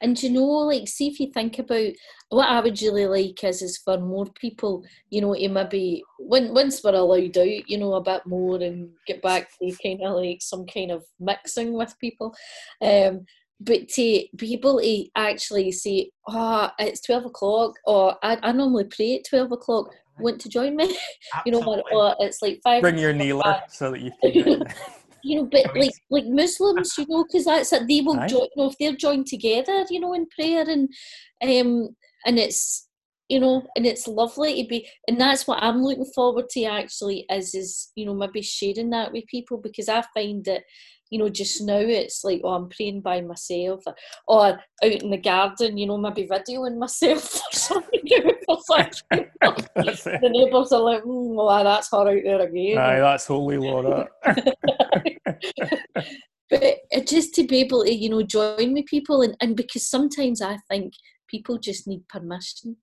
[0.01, 1.93] and you know, like, see if you think about
[2.31, 6.55] what I would really like is is for more people, you know, to maybe when
[6.55, 10.17] once we're allowed out, you know, a bit more and get back to kind of
[10.17, 12.35] like some kind of mixing with people.
[12.81, 13.27] Um,
[13.61, 18.85] but to be able to actually say, oh, it's 12 o'clock, or I, I normally
[18.85, 20.97] pray at 12 o'clock, want to join me?
[21.47, 22.81] you know, or, or it's like five.
[22.81, 24.65] Bring your kneeler so that you can.
[25.23, 27.89] you know, but like like Muslims, you know, because that's it.
[27.89, 30.89] They will join, you know, if they're joined together, you know, in prayer and
[31.43, 31.91] um
[32.27, 32.87] and it's
[33.31, 37.27] you know, and it's lovely to be, and that's what I'm looking forward to actually
[37.31, 40.65] is is you know maybe sharing that with people because I find that
[41.11, 43.83] you know, just now it's like, oh, I'm praying by myself,
[44.27, 48.01] or out in the garden, you know, maybe videoing myself or something.
[48.51, 52.79] the neighbours are like, mm, well, that's her out there again.
[52.79, 54.09] Aye, that's holy Laura.
[56.51, 60.41] but just to be able to, you know, join with people, and, and because sometimes
[60.41, 60.95] I think
[61.29, 62.77] people just need permission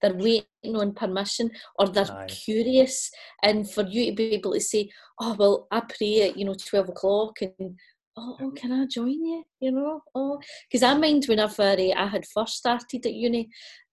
[0.00, 3.10] they're waiting on permission or they're curious
[3.42, 4.88] and for you to be able to say
[5.20, 7.78] oh well i pray at you know 12 o'clock and
[8.16, 9.44] oh, oh can i join you?
[9.60, 10.02] You know?
[10.14, 10.40] Oh
[10.70, 13.48] because i mind whenever uh, i had first started at uni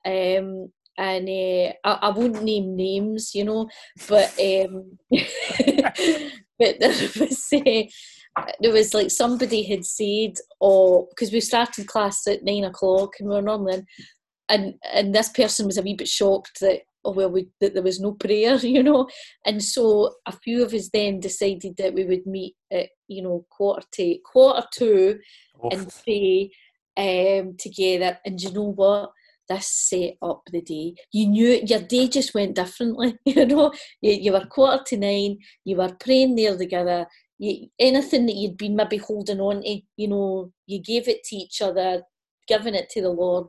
[0.05, 3.67] um, and uh, I, I, won't name names, you know,
[4.07, 4.97] but um,
[6.57, 12.25] but there was uh, there was like somebody had said, oh, because we started class
[12.27, 13.85] at nine o'clock and we are normally in,
[14.49, 17.83] and and this person was a wee bit shocked that oh well we, that there
[17.83, 19.07] was no prayer you know?
[19.45, 23.45] And so a few of us then decided that we would meet at you know
[23.49, 25.19] quarter to quarter two
[25.63, 25.73] Oof.
[25.73, 26.51] and pray
[26.97, 28.17] um, together.
[28.25, 29.11] And you know what?
[29.47, 30.95] This set up the day.
[31.11, 33.71] You knew your day just went differently you know?
[34.01, 37.05] You, you were quarter to nine you were praying there together.
[37.37, 41.35] You, anything that you'd been maybe holding on to you know you gave it to
[41.35, 42.03] each other
[42.47, 43.47] giving it to the lord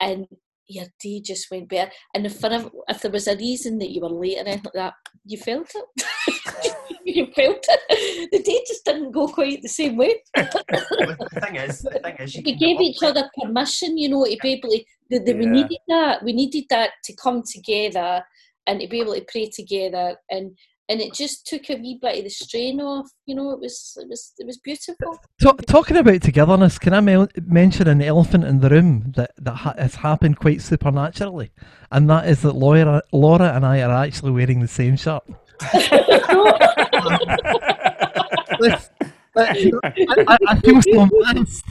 [0.00, 0.26] and
[0.66, 1.90] your day just went better.
[2.14, 4.94] And if, if there was a reason that you were late or anything like that,
[5.24, 6.76] you felt it.
[7.04, 8.30] you felt it.
[8.32, 10.22] The day just didn't go quite the same way.
[10.34, 14.52] the thing is, the thing is, we gave each other permission, you know, to be
[14.52, 14.84] able to.
[15.10, 15.38] The, the, yeah.
[15.38, 16.24] We needed that.
[16.24, 18.24] We needed that to come together
[18.66, 20.56] and to be able to pray together and
[20.88, 23.08] and it just took a wee bit of the strain off.
[23.26, 25.18] You know, it was it was it was beautiful.
[25.66, 29.74] talking about togetherness, can I me- mention an elephant in the room that that ha-
[29.78, 31.52] has happened quite supernaturally,
[31.90, 35.22] and that is that Laura, Laura and I are actually wearing the same shirt.
[39.36, 41.64] I, I, I, feel so embarrassed.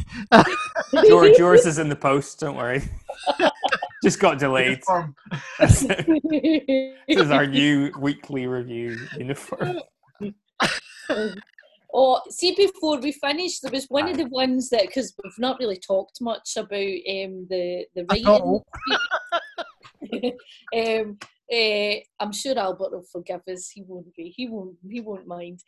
[1.08, 2.40] George, yours is in the post.
[2.40, 2.84] Don't worry.
[4.04, 4.82] Just got delayed.
[5.60, 5.86] this
[7.08, 9.80] is our new weekly review uniform.
[11.96, 15.60] Oh, see, before we finish, there was one of the ones that because we've not
[15.60, 18.64] really talked much about um, the the writing.
[21.08, 21.20] um,
[21.52, 23.70] uh, I'm sure Albert will forgive us.
[23.70, 24.34] He won't be.
[24.36, 24.76] He won't.
[24.90, 25.60] He won't mind.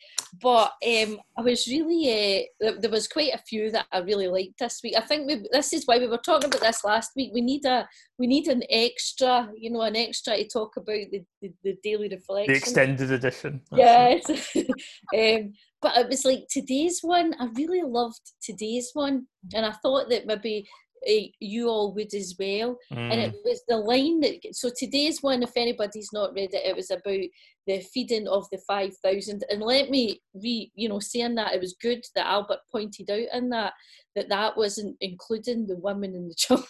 [0.41, 2.47] But um, I was really.
[2.61, 4.95] Uh, there was quite a few that I really liked this week.
[4.97, 7.31] I think we, this is why we were talking about this last week.
[7.33, 7.87] We need a.
[8.17, 9.49] We need an extra.
[9.57, 12.53] You know, an extra to talk about the, the, the daily reflection.
[12.53, 13.61] The extended edition.
[13.73, 14.29] Yes.
[14.55, 17.35] um, but it was like today's one.
[17.39, 20.67] I really loved today's one, and I thought that maybe
[21.05, 22.77] eh, you all would as well.
[22.91, 23.11] Mm.
[23.11, 24.39] And it was the line that.
[24.53, 27.19] So today's one, if anybody's not read it, it was about
[27.67, 29.43] the feeding of the five thousand.
[29.49, 33.27] And let me re, you know, saying that it was good that Albert pointed out
[33.33, 33.73] in that
[34.15, 36.67] that that wasn't including the women and the children.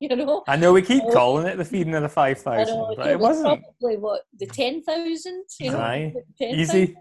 [0.00, 1.12] You know, I know we keep Oh.
[1.12, 3.96] calling it the feeding of the five I thousand, know, but it was wasn't probably
[3.98, 5.44] what the ten thousand.
[5.60, 6.14] You know, Aye.
[6.40, 6.60] 10,000.
[6.60, 6.96] easy.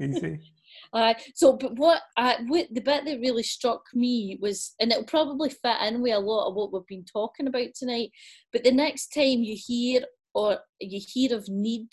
[0.00, 0.40] Easy.
[0.92, 5.04] Uh, so, but what, uh, what the bit that really struck me was, and it'll
[5.04, 8.10] probably fit in with a lot of what we've been talking about tonight.
[8.52, 10.02] But the next time you hear
[10.34, 11.88] or you hear of need,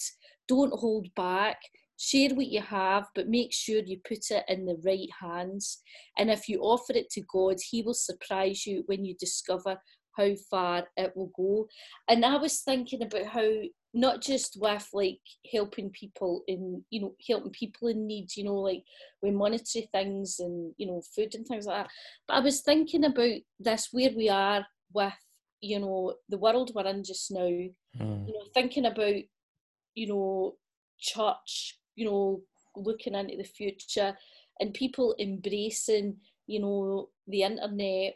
[0.47, 1.58] don't hold back.
[1.97, 5.82] Share what you have, but make sure you put it in the right hands.
[6.18, 9.78] And if you offer it to God, He will surprise you when you discover
[10.16, 11.68] how far it will go.
[12.08, 13.50] And I was thinking about how
[13.94, 15.20] not just with like
[15.52, 18.84] helping people in you know helping people in need you know like
[19.22, 21.92] with monetary things and you know food and things like that
[22.28, 24.64] but i was thinking about this where we are
[24.94, 25.14] with
[25.62, 28.28] you know the world we're in just now you Mm.
[28.28, 29.16] know thinking about
[29.96, 30.56] you know
[31.00, 32.42] church you know
[32.76, 34.16] looking into the future
[34.60, 36.16] and people embracing
[36.46, 38.14] you know the internet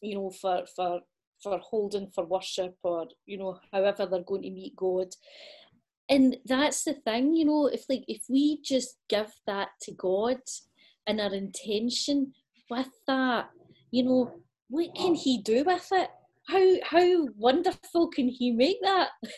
[0.00, 1.00] you know for for
[1.42, 5.08] for holding for worship or you know however they're going to meet god
[6.08, 10.40] and that's the thing you know if like if we just give that to god
[11.06, 12.32] and our intention
[12.70, 13.50] with that
[13.90, 14.32] you know
[14.68, 16.10] what can he do with it
[16.48, 19.10] how how wonderful can he make that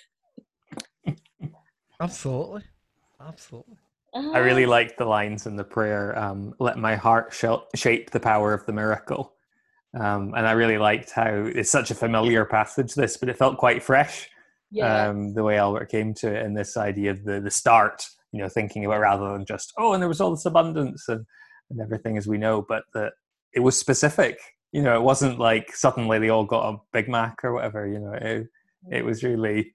[2.00, 2.62] Absolutely.
[3.20, 3.76] Absolutely.
[4.14, 7.44] I really Ah, liked the lines in the prayer, um, let my heart sh-
[7.78, 9.34] shape the power of the miracle.
[9.98, 13.58] Um, and I really liked how it's such a familiar passage, this, but it felt
[13.58, 14.28] quite fresh,
[14.70, 18.04] yeah um, the way Albert came to it, and this idea of the, the start,
[18.32, 21.24] you know, thinking about rather than just, oh, and there was all this abundance and,
[21.70, 23.12] and everything as we know, but that
[23.54, 24.38] it was specific.
[24.72, 27.98] You know, it wasn't like suddenly they all got a Big Mac or whatever, you
[27.98, 28.46] know, it,
[28.90, 29.74] it was really,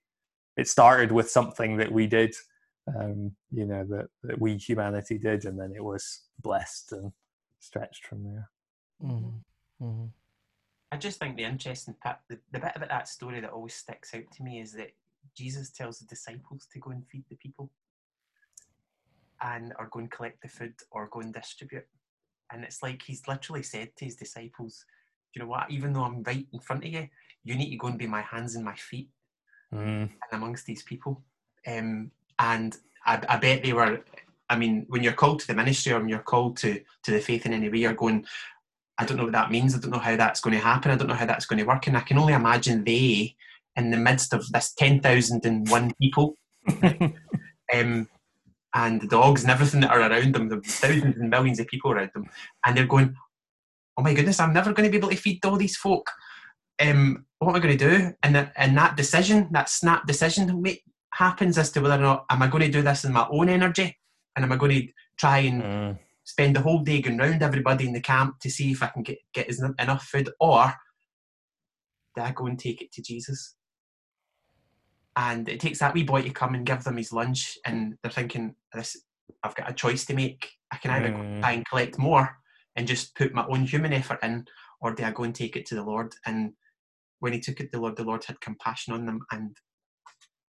[0.57, 2.36] it started with something that we did
[2.99, 7.11] um, you know that, that we humanity did and then it was blessed and
[7.59, 8.49] stretched from there
[9.03, 9.38] Mm-hmm.
[9.82, 10.05] Mm-hmm.
[10.91, 14.13] I just think the interesting part, the, the bit about that story that always sticks
[14.13, 14.91] out to me is that
[15.36, 17.71] Jesus tells the disciples to go and feed the people
[19.41, 21.88] and or go and collect the food or go and distribute.
[22.51, 24.86] And it's like he's literally said to his disciples,
[25.34, 25.71] "Do you know what?
[25.71, 27.07] Even though I'm right in front of you,
[27.43, 29.09] you need to go and be my hands and my feet
[29.74, 30.03] mm.
[30.03, 31.21] and amongst these people.
[31.67, 34.03] Um, and I, I bet they were.
[34.49, 37.19] I mean, when you're called to the ministry or when you're called to to the
[37.19, 38.26] faith in any way, you're going.
[38.97, 39.75] I don't know what that means.
[39.75, 40.91] I don't know how that's going to happen.
[40.91, 41.87] I don't know how that's going to work.
[41.87, 43.35] And I can only imagine they,
[43.75, 46.37] in the midst of this ten thousand and one people,
[47.73, 48.07] um,
[48.75, 51.91] and the dogs and everything that are around them, the thousands and millions of people
[51.91, 52.29] around them,
[52.65, 53.15] and they're going,
[53.97, 56.11] "Oh my goodness, I'm never going to be able to feed all these folk.
[56.79, 60.63] Um, what am I going to do?" And that, and that decision, that snap decision,
[61.13, 63.49] happens as to whether or not am I going to do this in my own
[63.49, 63.97] energy,
[64.35, 64.87] and am I going to
[65.17, 65.99] try and Mm.
[66.34, 69.03] Spend the whole day going round everybody in the camp to see if I can
[69.03, 70.73] get get enough food, or
[72.15, 73.55] do I go and take it to Jesus?
[75.15, 78.11] And it takes that wee boy to come and give them his lunch, and they're
[78.11, 78.97] thinking, "This,
[79.43, 80.49] I've got a choice to make.
[80.71, 81.41] I can either Mm.
[81.41, 82.25] try and collect more
[82.75, 84.47] and just put my own human effort in,
[84.81, 86.53] or do I go and take it to the Lord?" And
[87.19, 89.55] when he took it to the Lord, the Lord had compassion on them, and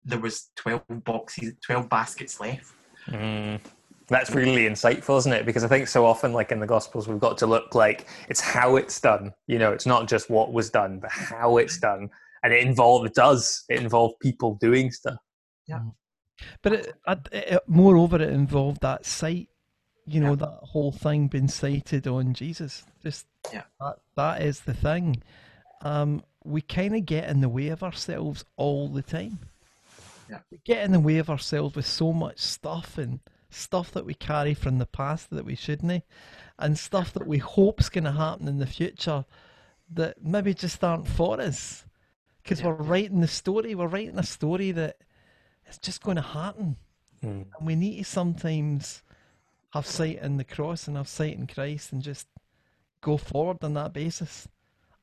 [0.02, 2.72] there was twelve boxes, twelve baskets left.
[3.08, 3.60] Mm.
[4.08, 7.20] That's really insightful isn't it because i think so often like in the gospels we've
[7.20, 10.68] got to look like it's how it's done you know it's not just what was
[10.70, 12.10] done but how it's done
[12.42, 15.16] and it involved it does it involved people doing stuff
[15.66, 15.80] Yeah,
[16.62, 19.48] But it, it, it, moreover, it involved that sight.
[20.06, 20.44] You know, Yeah.
[20.46, 22.84] that whole thing being sighted on Jesus.
[23.02, 23.62] Just Yeah.
[23.80, 25.22] that, that is the thing.
[25.80, 29.38] Um, we kind of get in the way of ourselves all the time.
[30.28, 30.40] Yeah.
[30.50, 33.20] We get in the way of ourselves with so much stuff and
[33.54, 36.04] stuff that we carry from the past that we shouldn't,
[36.58, 39.24] and stuff that we hope's going to happen in the future
[39.90, 41.84] that maybe just aren't for us.
[42.42, 42.68] Because Yeah.
[42.68, 44.98] we're writing the story, we're writing a story that
[45.66, 46.76] it's just going to happen.
[47.22, 47.46] Mm.
[47.56, 49.02] And we need to sometimes
[49.70, 52.28] have sight in the cross and have sight in Christ and just
[53.00, 54.46] go forward on that basis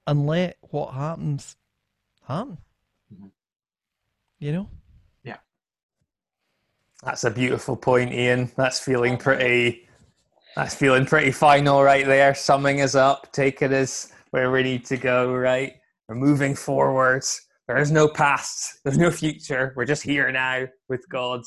[0.07, 1.57] and let what happens
[2.23, 2.57] happen.
[3.13, 3.31] Mhm.
[4.39, 4.69] You know?
[7.03, 8.51] That's a beautiful point ian.
[8.55, 9.87] That's feeling pretty
[10.55, 12.35] that's feeling pretty final right there.
[12.35, 15.73] Summing us up taking us where we need to go right?
[16.07, 19.73] We're moving forwards there is no past there's no future.
[19.75, 21.41] We're just here now with god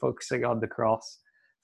[0.00, 1.18] focusing on the cross.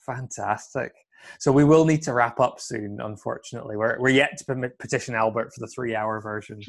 [0.06, 0.92] Fantastic
[1.38, 3.00] So we will need to wrap up soon.
[3.00, 6.60] Unfortunately, we're we're yet to petition Albert for the three-hour version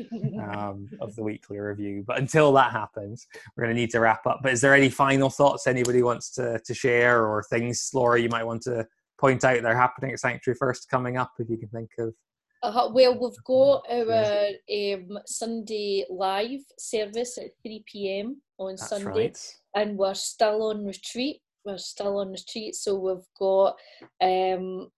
[0.51, 2.03] um, of the weekly review.
[2.05, 4.39] But until that happens, we're going to need to wrap up.
[4.43, 8.29] But is there any final thoughts anybody wants to to share, or things, Laura, you
[8.29, 8.87] might want to
[9.17, 12.13] point out that are happening at Sanctuary First coming up, if you can think of?
[12.63, 19.27] Uh, well, we've got our um, Sunday live service at 3 pm on That's Sunday,
[19.27, 19.55] right.
[19.75, 21.41] and we're still on retreat.
[21.65, 23.75] We're still on retreat, so we've got
[24.21, 24.89] um,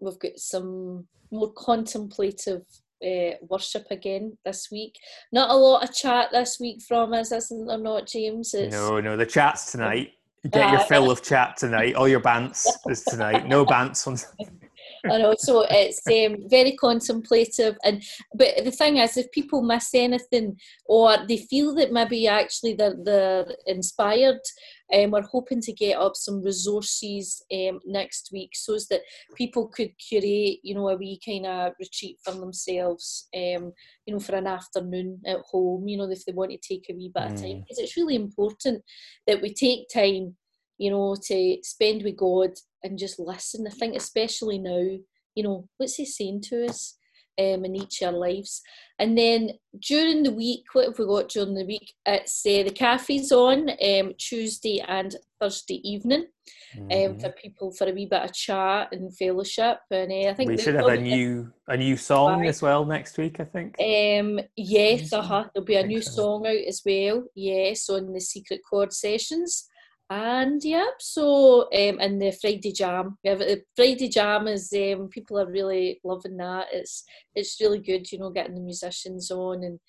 [0.00, 2.62] we've got some more contemplative
[3.04, 4.94] uh, worship again this week.
[5.32, 7.76] Not a lot of chat this week from us, isn't there?
[7.78, 8.54] Not James.
[8.54, 10.12] It's, No, no, the chat's tonight.
[10.50, 11.94] Get your Uh, fill of chat tonight.
[11.94, 13.46] All your bants is tonight.
[13.46, 14.16] No bants on.
[15.10, 18.02] I know, so it's um, very contemplative, and
[18.34, 22.96] but the thing is, if people miss anything or they feel that maybe actually they're,
[23.02, 24.40] they're inspired,
[24.94, 29.00] um, we're hoping to get up some resources um, next week so as that
[29.34, 33.72] people could curate, you know, a wee kind of retreat for themselves, um,
[34.06, 36.94] you know, for an afternoon at home, you know, if they want to take a
[36.94, 37.60] wee bit of time, Mm.
[37.62, 38.82] because it's really important
[39.26, 40.36] that we take time
[40.76, 42.50] you know, to spend with God
[42.84, 43.66] and just listen.
[43.66, 44.78] I think especially now,
[45.34, 46.96] you know, what's He saying to us
[47.40, 48.62] um, in each of our lives?
[48.98, 51.94] And then during the week, what have we got during the week?
[52.06, 56.26] It's uh, the cafe's on um, Tuesday and Thursday evening
[56.78, 57.20] um, Mhm.
[57.20, 59.78] for people for a wee bit of chat and fellowship.
[59.90, 63.16] And uh, I think We should have a new a new song as well next
[63.18, 63.40] week.
[63.40, 63.74] I think.
[63.80, 65.18] um, yes, Mhm.
[65.18, 65.44] uh huh.
[65.54, 66.10] There'll be a new so.
[66.12, 67.24] song out as well.
[67.34, 69.68] Yes, on the Secret Chord sessions.
[70.10, 73.16] And yeah, so um, and the Friday Jam.
[73.24, 76.66] We have the Friday Jam is um, people are really loving that.
[76.72, 79.80] It's it's really good, you know, getting the musicians on and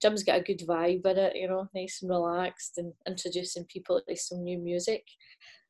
[0.00, 4.00] Jim's got a good vibe in it, you know, nice and relaxed and introducing people
[4.08, 5.04] to some new music.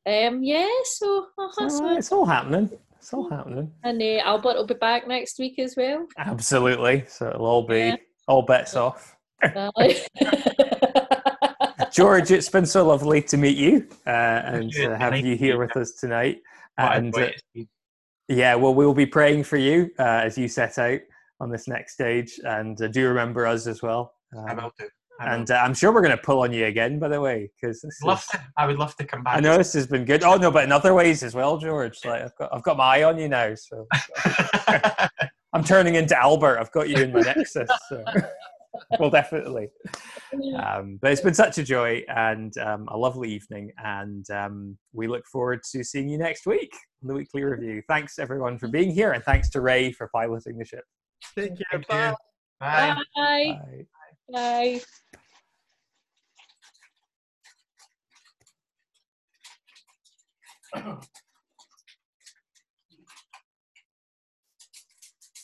[0.07, 2.71] Um, yeah, so uh-huh, So, it's all happening.
[2.97, 3.71] It's all happening.
[3.83, 6.07] and uh, Albert will be back next week as well.
[6.17, 7.05] Absolutely.
[7.07, 7.95] So it'll all be Yeah.
[8.27, 9.15] all bets off.
[11.93, 15.77] George, it's been so lovely to meet you uh, and uh, have you here with
[15.77, 16.41] us tonight.
[16.79, 17.67] And uh, joy it's been.
[18.27, 20.99] yeah, well, we'll be praying for you uh, as you set out
[21.39, 24.15] on this next stage, and uh, do remember us as well.
[24.35, 24.87] I Um, will do.
[25.19, 27.51] I and uh, I'm sure we're going to pull on you again, by the way,
[27.61, 29.37] because this love is, to, I would love to come back.
[29.37, 30.23] I know this has been good.
[30.23, 31.99] Oh no, but in other ways as well, George.
[32.03, 33.85] Like I've got, I've got my eye on you now, so
[35.53, 36.57] I'm turning into Albert.
[36.57, 37.69] I've got you in my nexus.
[37.87, 38.03] So.
[38.99, 39.67] well, definitely.
[40.57, 45.07] Um, but it's been such a joy and um, a lovely evening, and um, we
[45.07, 47.81] look forward to seeing you next week on the weekly review.
[47.87, 50.83] Thanks everyone for being here, and thanks to Ray for piloting the ship.
[51.37, 51.81] Take care.
[51.81, 52.09] Thank Bye.
[52.09, 52.15] you.
[52.59, 52.95] Bye.
[53.15, 53.85] Bye.
[54.31, 54.81] Bye.
[60.73, 60.99] Bye.